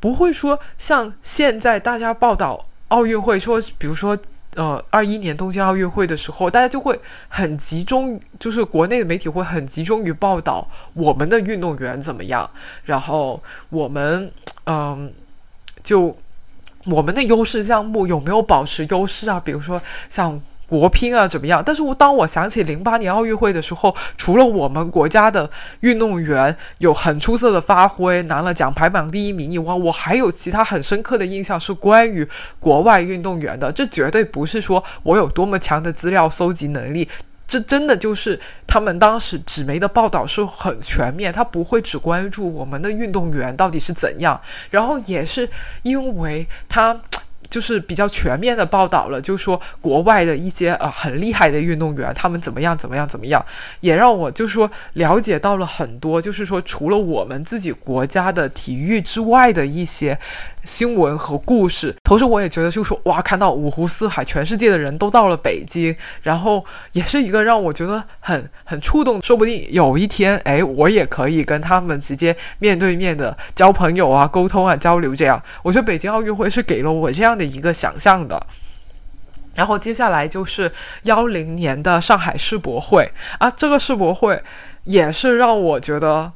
[0.00, 4.16] 不会说像现在大家报道奥运会，说比如说
[4.54, 12.50] 呃二一年东京奥运会的时候，大家就会很集中，就是国内的媒体会很集中于报道我们的运动员怎么样，
[12.84, 14.30] 然后我们
[14.66, 15.12] 嗯
[15.82, 16.16] 就
[16.86, 19.40] 我们的优势项目有没有保持优势啊？
[19.40, 20.40] 比如说像。
[20.74, 21.62] 国乒啊怎么样？
[21.64, 25.48] 但是我当我想起零八年奥运会的时候，除了我们国家的
[25.80, 33.70] 运动员有很出色的发挥，拿了奖牌榜第一名以外，我还有其他很深刻的印象是关于国外运动员的。
[33.70, 37.08] 这绝对不是说我有多么强的资料搜集能力，
[37.46, 45.48] 这真的就是他们当时纸媒的报道是很全面，他不会只关注我们的运动员到底是怎样，然后也是
[45.84, 47.00] 因为他。
[47.54, 53.46] 就是比较全面的报道了，就说国外的一些呃很厉害的运动员，他们怎么样怎么样怎么样，
[53.78, 60.18] 也让我就说了解到了很多，就是说除了我们自己国家的体育之外的一些。
[60.64, 69.20] 新闻和故事，同时我也觉得，就是哇，看到五湖四海，全世界的人都到了北京，然后也是一个让我觉得很很触动。
[69.22, 75.42] 说不定有一天，哎，我也可以跟他们直接面对面的交朋友啊、沟通啊、交流这样。
[75.62, 78.46] 我觉得北京奥运会是给了我这样的一个想象的。
[79.54, 80.72] 然后接下来就是
[81.04, 84.42] 幺零年的上海世博会啊，这个世博会
[84.84, 86.32] 也是让我觉得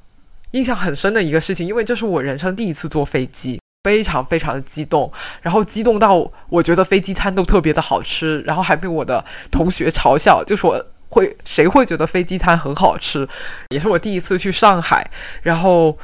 [0.52, 3.60] 印象很深的一个事情，因为这是我人生第一次坐飞机。
[3.88, 5.10] 非常非常的激动，
[5.40, 13.26] 然后激动到我觉得飞机餐都特别的好吃，然后还被我的同学嘲笑，就说会谁会觉得飞机餐很好吃？
[13.70, 15.10] 也是我第一次去上海，
[15.40, 15.96] 然后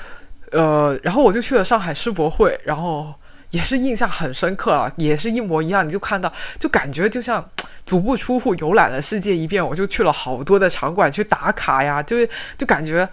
[0.53, 3.13] 呃，然后我就去了上海世博会，然后
[3.51, 7.47] 也是印象很深刻啊，也是一模一样，你就看到就感觉就像
[7.85, 13.07] 足不出户游览了世界一遍，我就去了好多的场馆去打卡呀，就是就感觉。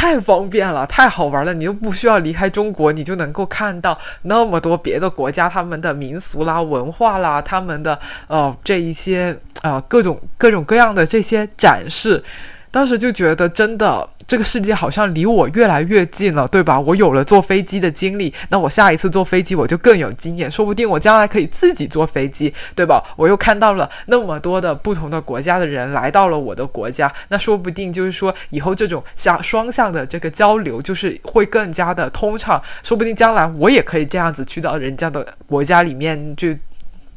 [0.00, 1.52] 太方便了，太好玩了！
[1.52, 12.24] 你又不需要离开中国，你就能够看到那么多别的国家他们的民俗啦、文化啦，他们的呃这一些呃各种各种各样的这些展示。
[12.70, 14.08] 当时就觉得真的。
[14.30, 16.78] 这个世界好像离我越来越近了，对吧？
[16.78, 23.02] 我有了坐飞机的经历，那我下一次坐飞机我就更有经验，说不定我将来可以自己坐飞机，对吧？
[23.16, 36.56] 我又看到了那么多的不同的国家的人来到了我的国家，那说不定就是说以后这种像双向的这个交流就是会更加的通畅，说不定将来我也可以这样子去到人家的国家里面去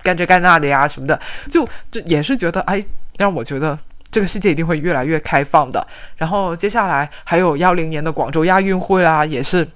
[0.02, 2.84] 干这干那的呀什么的，就这也是觉得哎，
[3.20, 3.78] 让我觉得。
[4.14, 5.86] 这个世界一定会越来越开放的。
[6.18, 9.68] 然后接下来还有幺零年的广州亚运会啦，也是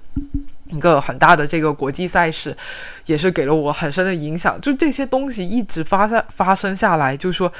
[0.68, 2.56] 一个很大的这个国际赛事，
[3.06, 4.60] 也是给了我很深的影响。
[4.60, 7.52] 就这些东西一直发生发生下来，就是说，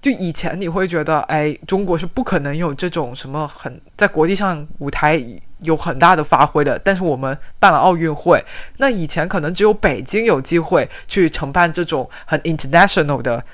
[0.00, 5.24] 就以前你会觉得，哎，中国是不可能有这种什么很在国际上舞台
[5.60, 6.76] 有很大的发挥的。
[6.80, 8.44] 但是我们办了奥运会，
[8.78, 13.44] 那以前可能只有北京有机会去承办这种很 international 的。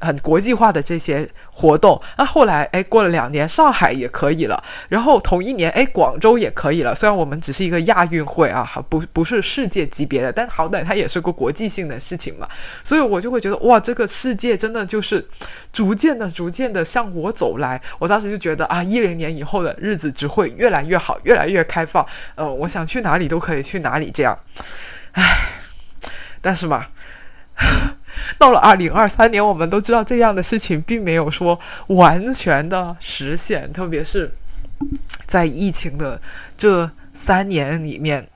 [0.00, 6.94] 很国际化的这些活动，那后来哎，过了两年，上海也可以了，然后同一年哎，广州也可以了。
[6.94, 12.48] 虽然我们只是一个亚运会啊，不不是世界级别的，但好歹它也是个国际性的事情嘛。
[12.82, 15.28] 所以我就会觉得哇，这个世界真的就是
[15.72, 17.80] 逐渐的、逐渐的向我走来。
[17.98, 22.06] 我当时就觉得啊，一零年以后的日子只会越来越好，越来越开放。
[22.36, 24.38] 呃，我想去哪里都可以去哪里，这样。
[25.12, 25.22] 唉，
[26.40, 26.86] 但是嘛。
[28.38, 31.58] 到了二零二三年，我们都知道这样的事情并没有说
[31.88, 34.32] 完全的实现，特别是
[35.26, 36.20] 在疫情的
[36.56, 38.28] 这三年里面，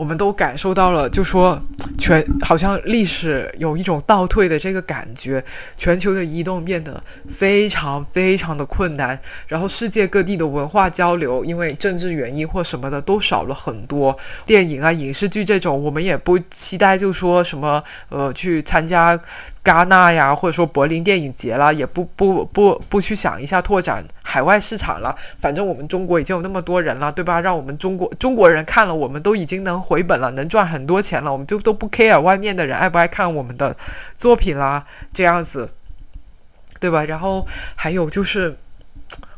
[0.00, 1.60] 我们都感受到了，就说
[1.98, 5.44] 全好像历史有一种倒退的这个感觉，
[5.76, 6.98] 全球的移动变得
[7.28, 14.16] 非常非常的困难，然后世界各地的文化交流因为政治原因或什么的都少了很多。
[14.46, 19.20] 电影啊、影视剧这种，我们也不期待，就说什么呃去参加。
[19.62, 25.14] 戛纳呀，或者说柏林电影节啦，也不不不不去想一下拓展海外市场了。
[25.38, 27.40] 反正我们中国已经有那么多人了，对吧？
[27.40, 33.76] 让我们中国中国人看了，我们都已经能回本了，能赚很多钱了，我们就都不 care 外面的人爱不爱看我们的
[34.16, 35.70] 作品啦，这样子，
[36.78, 37.04] 对吧？
[37.04, 38.56] 然后还有就是。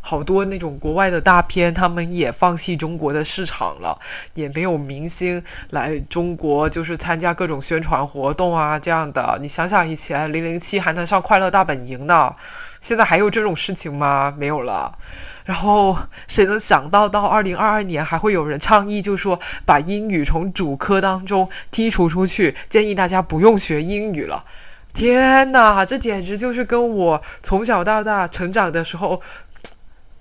[0.05, 3.97] 好多那种国外的大片，他们也放弃中国的市场了，
[4.35, 9.39] 也没有明星来中国，就是参加各种宣传活动啊这样的。
[9.41, 12.35] 你想想，以前零零七还能上《快乐大本营》呢，
[12.81, 14.35] 现在还有这种事情吗？
[14.37, 14.99] 没有了。
[15.45, 15.97] 然后
[16.27, 24.45] 谁能想到，到二零二二年还会有人倡议，就说把英语从主科当中剔除出去，建议大家不用学英语了。
[24.93, 29.23] 天哪，这简直就是跟我从小到大成长的时候。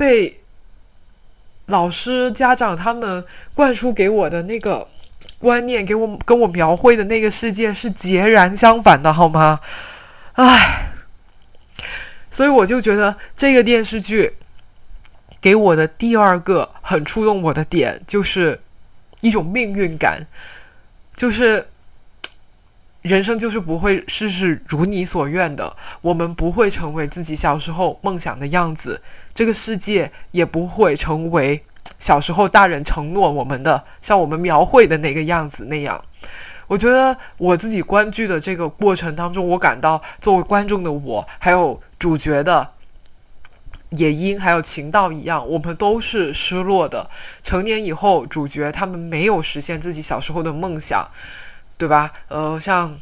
[0.01, 0.41] 被
[1.67, 3.23] 老师、家长他们
[3.53, 4.87] 灌输给我的那个
[5.37, 9.59] 观念，给我跟我描绘的那个世界是截然相反的，好吗？
[10.33, 10.91] 唉，
[12.31, 14.37] 所以我就觉得这个电视剧
[15.39, 18.59] 给我的第二个很触动我的点，就是
[19.21, 20.25] 一种命运感，
[21.15, 21.67] 就是。
[23.01, 29.01] 人生就是不会事事如你所愿的，我们不会成为自己小时候梦想的样子，
[29.33, 31.63] 这个世界也不会成为
[31.97, 36.03] 小时候大人承诺我们的，像我们描绘的那个样子那样。
[36.67, 42.69] 我觉得我自己观剧的这个过程当中，我感到作为观众的我，还有主角的
[43.89, 47.09] 野樱，还有晴道一样，我们都是失落的。
[47.43, 51.09] 成年以后，主角他们没有实现自己小时候的梦想。
[51.81, 52.13] 对吧？
[52.27, 52.95] 呃，像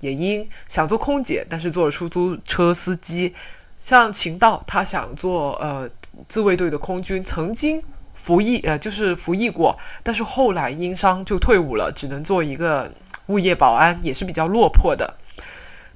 [0.00, 3.30] 野樱想做空姐，但是做了出租车司机；
[3.78, 5.86] 像秦道，他想做呃
[6.26, 7.82] 自卫队的空军，曾经
[8.14, 12.90] 服役，呃，就是服役过，但是后来因伤就退伍了，只能做一个
[13.26, 15.18] 物业保安，也是比较落魄的。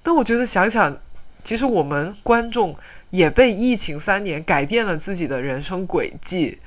[0.03, 0.99] 但我觉得想想，
[1.43, 2.77] 其实我们观众
[3.09, 6.59] 也被疫情三年改变了自己的人生轨迹。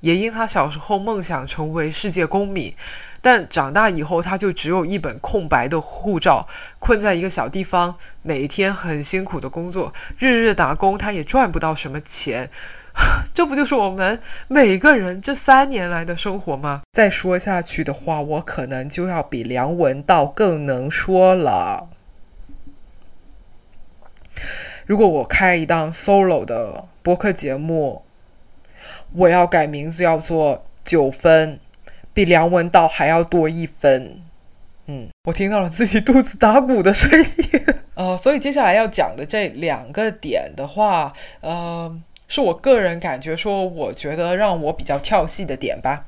[0.00, 2.74] 也因他小时候梦想成为世界公民。
[3.22, 6.48] 但长大以后，他就只有一本空白的护照，
[6.78, 12.50] 困在一个小地方，每天很辛苦的工作，日日打工，他也赚不到什么钱。
[13.32, 16.82] 这不就是我们每个人这三年来的生活吗？
[16.92, 21.88] 再说下去的话，我可能就要比梁文道更能说了。
[24.86, 28.02] 如果我开一档 solo 的播客节目，
[29.12, 31.60] 我要改名字，叫做九分。
[32.12, 34.20] 比梁文道还要多一分，
[34.86, 41.96] 嗯，我听到了自己肚子打鼓的声音，呃， 所以接下来要讲的这两个点的话，呃，
[42.26, 46.06] 是我个人感觉说，我觉得让我比较跳戏的点吧。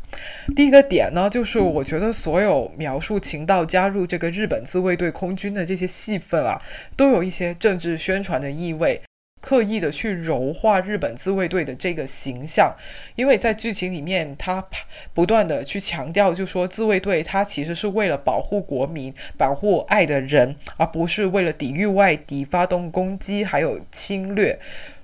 [0.56, 6.60] 第一个点呢，就是我觉得所有描述秦道加入这个日本自卫队空军的这些戏份啊，
[6.96, 9.00] 都有一些政治宣传的意味。
[9.42, 12.74] 刻意的去柔化日本自卫队的这个形象，
[13.16, 14.64] 因为在剧情里面，他
[15.12, 24.58] 不断的去强调，就说自卫队他其实是为了保护国民、保护爱的人，而不是为了抵御外敌发动攻击还有侵略。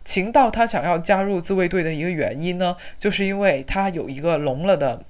[0.05, 5.03] 情道他想要加入自卫队的一个原因呢，就是因为他有一个聋了的。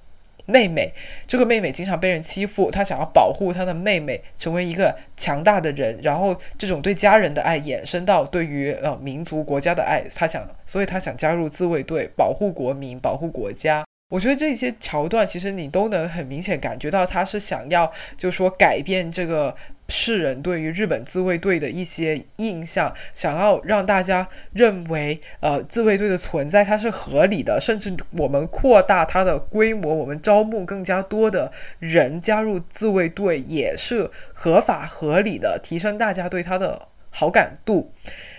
[0.48, 0.90] 妹妹，
[1.26, 5.98] 这个妹妹经常被人欺负，她想要保护她的妹妹，成为一个强大的人。
[6.02, 13.84] 然后，这种对家人的爱衍生到对于呃民族国家的爱，她想，所以她想加入自卫队，保护国民，保护国家。
[14.10, 19.54] 我觉得这些桥段，其实你都能很明显感觉到，他是想要，就是说改变这个。
[19.88, 37.92] 世人对于日本自卫队的一些印象，想要让大家认为，呃，自卫队的存在它是合理的，甚至我们扩大它的规模，我们招募更加多的人加入自卫队也是合法合理的，提升大家对他的好感度，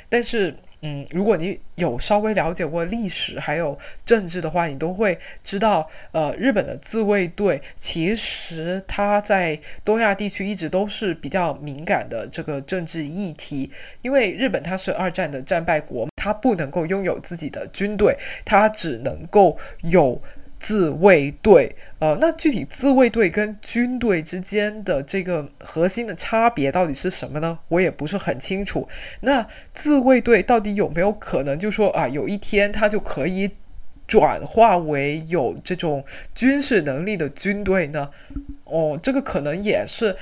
[0.08, 0.56] 但是。
[0.82, 13.72] 嗯，如果你有稍微了解过历史还有政治的话，你都会知道，呃，日本的自卫队其实它在东亚地区一直都是比较敏感的这个政治议题，
[14.02, 20.22] 因为日本它是二战的战败国，它不能够拥有自己的军队，它只能够有。
[20.60, 27.58] 自卫队，呃，那具体自卫队跟军队之间的这个核心的差别到底是什么呢？
[27.70, 28.88] 我也不是很清楚。
[29.22, 33.50] 那自卫队到底有没有可能，就说啊，有一天他就可以
[34.06, 36.04] 转化为有这种
[36.36, 38.10] 军事能力的军队呢？
[38.66, 40.16] 哦，这个可能也是，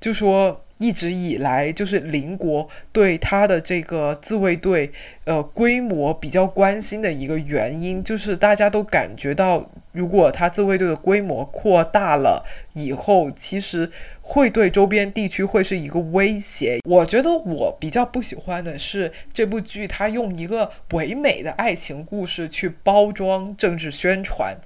[0.00, 0.64] 就说。
[0.82, 4.90] 一直以来，就是邻国对他的这个自卫队，
[5.26, 16.80] 呃，规模比较关心的一个原因，就是大家都感觉到，如果他自卫队的规模扩大了以后，其实会对周边地区会是一个威胁。
[16.84, 24.56] 我觉得我比较不喜欢的是这部剧，它用一个唯美的爱情故事去包装政治宣传，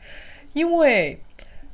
[0.54, 1.20] 因为。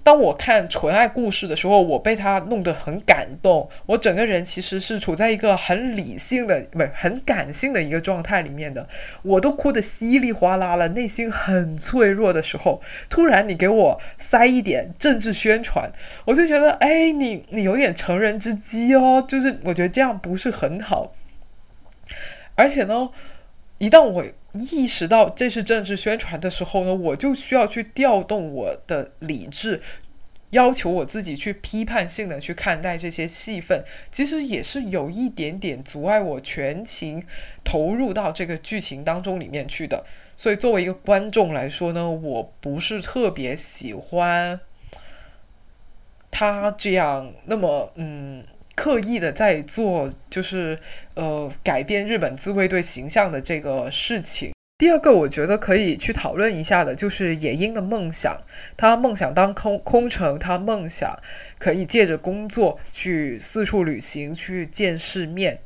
[0.05, 3.69] 当我看纯爱故事的时候，我被他弄得很感动。
[3.87, 8.89] 我整个人其实是处在一个很理性的，不很感性的一个状态里面的。
[9.23, 15.93] 我都哭得稀里哗啦了，内心很脆弱的时候，突然你给我塞一点政治宣传，
[16.25, 19.25] 我就觉得，哎，你你有点成人之机哦。
[19.27, 21.15] 就是我觉得这样不是很好。
[22.57, 23.11] 而且呢，
[23.79, 29.81] 一旦我意识到这是政治宣传的时候呢，我就需要去调动我的理智，
[30.51, 37.25] 要求我自己去批判性的去看待这些戏份，其实也是有一点点阻碍我全情
[37.65, 40.05] 投入到这个剧情当中里面去的。
[40.37, 44.61] 所以作为一个观众来说呢，我不是特别喜欢
[46.31, 48.45] 他这样那么嗯。
[48.75, 50.79] 刻意的在做，就是
[51.15, 54.53] 呃改变日本自卫队形象的这个事情。
[54.79, 58.43] 第二个，我觉得可以去讨论一下的，就是野鹰的梦想。
[58.77, 61.21] 他梦想当空空乘，他梦想
[61.59, 65.61] 可以借着工作去四处旅行，去见世面。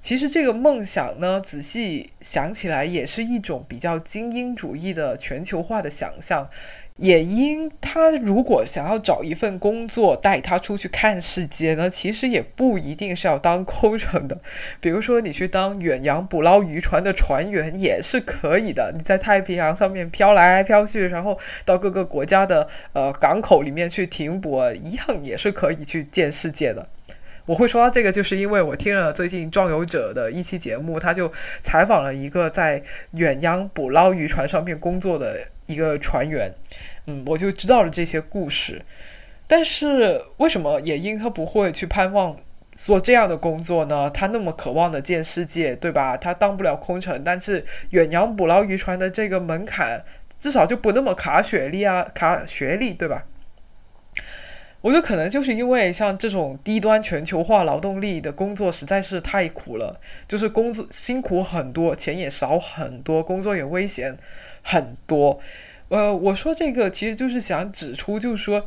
[0.00, 6.50] 其实这个梦想呢，仔细想起来，也是一种比较精英主义的全球化的想象。
[6.98, 14.40] 也因他如果想要找一份工作带他出去看世界呢，其实也不一定是要当 空乘的。
[14.80, 18.92] 比如说，你去当远洋捕捞渔船的船员也是可以的。
[18.96, 26.88] 你在太平洋上面飘来飘去，然后到各个国家的呃港口里面去停泊，一样也是可以去见世界的。
[27.46, 32.82] 我会说到这个，就是因为我听了最近壮游者的一期节目，他就采访了一个在
[33.14, 36.54] 远洋捕捞渔船上面工作的一个船员，
[37.06, 38.84] 嗯，我就知道了这些故事。
[39.46, 42.36] 但是为什么野鹰他不会去盼望
[42.74, 44.08] 做这样的工作呢？
[44.10, 46.16] 他那么渴望的见世界，对吧？
[46.16, 50.04] 他当不了空乘，但是远洋捕捞渔船的这个门槛
[50.40, 53.26] 至少就不那么卡学历啊，卡学历，对吧？
[54.80, 64.16] 我觉得可能就是因为像这种低端全球化劳动力的工作实在是太苦了，就是工作辛苦很多，钱也少很多，工作也危险
[64.62, 65.40] 很多。
[65.92, 68.66] 呃，我说这个其实就是想指出，就是说。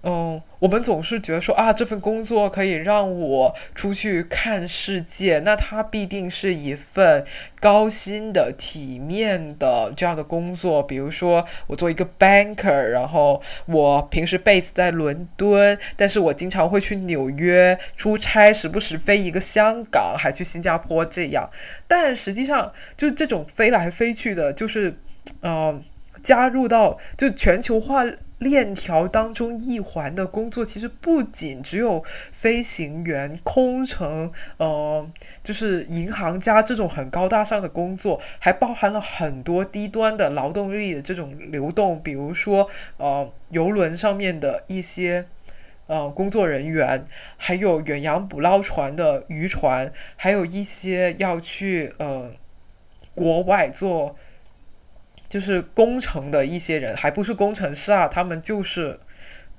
[0.00, 7.26] 嗯，我们总是觉得说啊，这份工作可以让我出去看世界，那它必定是一份
[7.58, 10.80] 高薪的、体面的这样的工作。
[10.80, 21.50] 比如说，我做一个 banker，然后我平时 base 在伦敦，但是我经常会去纽约出差，时不时飞一个香港，还去新加坡这样。
[21.88, 24.96] 但实际上，就是这种飞来飞去的，就是
[25.42, 25.82] 嗯，
[26.22, 28.04] 加入到就全球化。
[28.38, 35.04] 链条当中一环的工作，其实不仅只有飞行员、空乘，呃，
[35.42, 45.26] 就是银行家这种很高大上的工作，还包含了很多低端的劳动力的这种流动，比如说，呃，游轮上面的一些，
[45.88, 47.04] 呃，工作人员，
[47.36, 52.30] 还有远洋捕捞船的渔船，还有一些要去呃
[53.16, 54.14] 国外做。
[55.28, 58.98] 就是工程的一些人，还不是工程师啊，他们就是，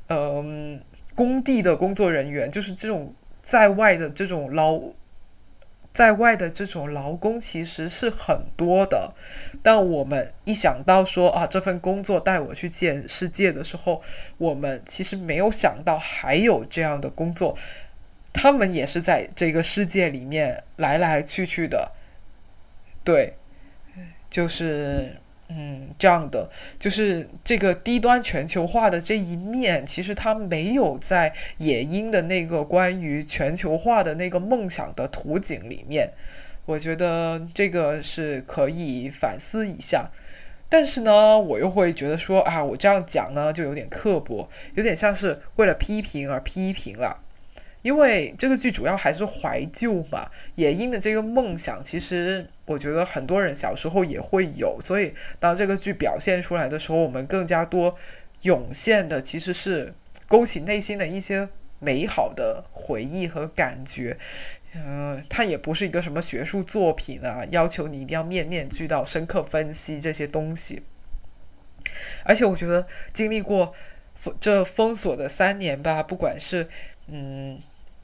[0.07, 0.81] 嗯，
[1.13, 4.81] 工地的工作人员，就是这种在外的这种劳，
[5.93, 9.13] 在外的这种劳工其实是很多的。
[9.61, 14.01] 但我们一想到说啊，这份工作带我去见世界的时候，
[14.39, 17.55] 我们其实没有想到还有这样的工作，
[18.33, 21.91] 他们也是在这个世界里面来来去去的。
[23.03, 23.35] 对，
[24.31, 25.17] 就是。
[25.51, 26.47] 嗯，这样的
[26.77, 36.13] 就是这个低端全球化的这一面，其实它没有在野鹰的那个关于全球化的那个梦想的图景里面。
[36.65, 40.11] 我觉得这个是可以反思一下。
[40.69, 47.21] 但是呢，我又会觉得说啊，我这样讲呢就有点刻薄，有点像是为了批评而批评了。
[47.81, 57.95] 因为这个剧主要还是怀旧嘛，野鹰的这个梦想，其实我觉得很多人小时候也会有，所以当这个剧表现出来的时候，我们更加多
[58.41, 59.93] 涌现的其实是
[60.27, 61.49] 勾起内心的一些
[61.79, 64.17] 美好的回忆和感觉。
[64.75, 70.83] 嗯，它也不是一个什么学术作品啊，要求你一定要面面俱到、深刻分析这些东西。
[72.23, 73.73] 而且我觉得经历过
[74.39, 76.69] 这封锁的三年吧，不管是
[77.07, 77.59] 嗯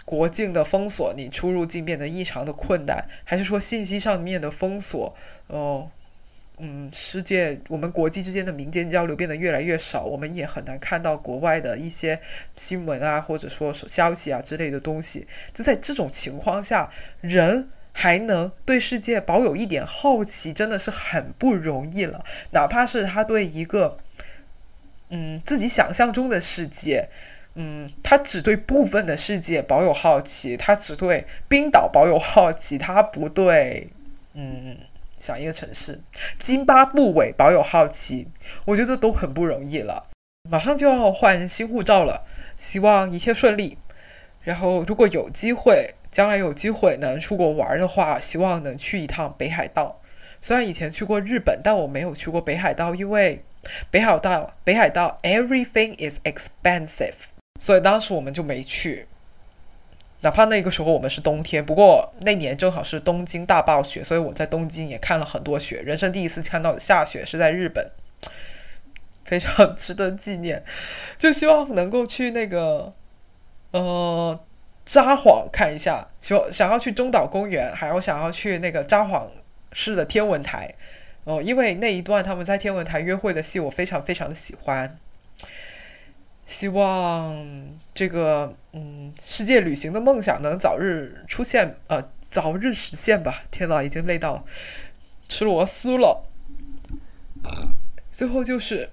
[0.06, 5.14] 国境的封锁，你出入境变得异常的困难，还是说信息上面的封锁，
[5.48, 5.90] 哦。
[6.58, 12.22] 嗯，世界我们国际之间的民间交流变得越来越少，我们也很难看到国外的一些
[12.56, 15.28] 新闻啊，或者说消息啊之类的东西。
[15.54, 16.90] 就在这种情况下，
[17.20, 22.24] 人还能对世界保有一点好奇，真的是很不容易了。
[22.52, 23.98] 哪怕是他对一个，
[25.10, 27.10] 嗯，自己想象中的世界，
[27.56, 33.90] 嗯，他只对部分的世界保有好奇，他只对冰岛保有好奇，他不对，
[34.34, 34.78] 嗯。
[35.18, 36.02] 想一个城市，
[36.38, 38.28] 津巴布韦保有好奇，
[38.66, 40.08] 我觉得都很不容易了。
[40.48, 42.28] 马上就要换新护照了，
[42.58, 43.78] 希望一切顺利。
[44.44, 50.02] 然后，如果有机会，将来有机会能出国玩的话，希望能去一趟北海道。
[50.42, 53.44] 虽然以前去过日本，但我没有去过北海道，因为
[53.90, 57.30] 北海道北海道 everything is expensive，
[57.60, 59.08] 所以当时我们就没去。
[60.22, 65.84] 哪怕那个时候我们是冬天，不过那年正好是东京大暴雪，所以我在东京也看了很多雪。
[65.84, 67.92] 人生第一次看到下雪是在日本，
[69.24, 70.64] 非常值得纪念。
[71.20, 72.94] 就希望能够去那个
[73.70, 74.40] 呃
[74.84, 79.28] 札幌看一下，希望想要去中岛公园，还有想要去那个札幌
[79.74, 80.74] 市的天文台
[81.26, 84.98] 哦，因为那一段他们在天文台约会的戏，我非常非常的喜欢。
[86.46, 87.36] 希望
[87.94, 93.44] 这个嗯，世界旅行的梦想能早日出现，呃，早日实现吧！
[93.50, 94.46] 天呐，已经累到
[95.28, 96.28] 吃螺丝了。
[98.12, 98.92] 最后就是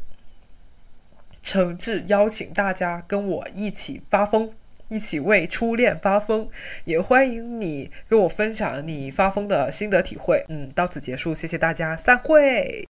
[1.43, 4.53] 诚挚邀请大家跟我一起发疯，
[4.89, 6.49] 一起为初恋发疯，
[6.85, 10.45] 也欢迎你跟我分享你发疯的心得体会。
[10.49, 12.87] 嗯，到此结束，谢谢大家，散会。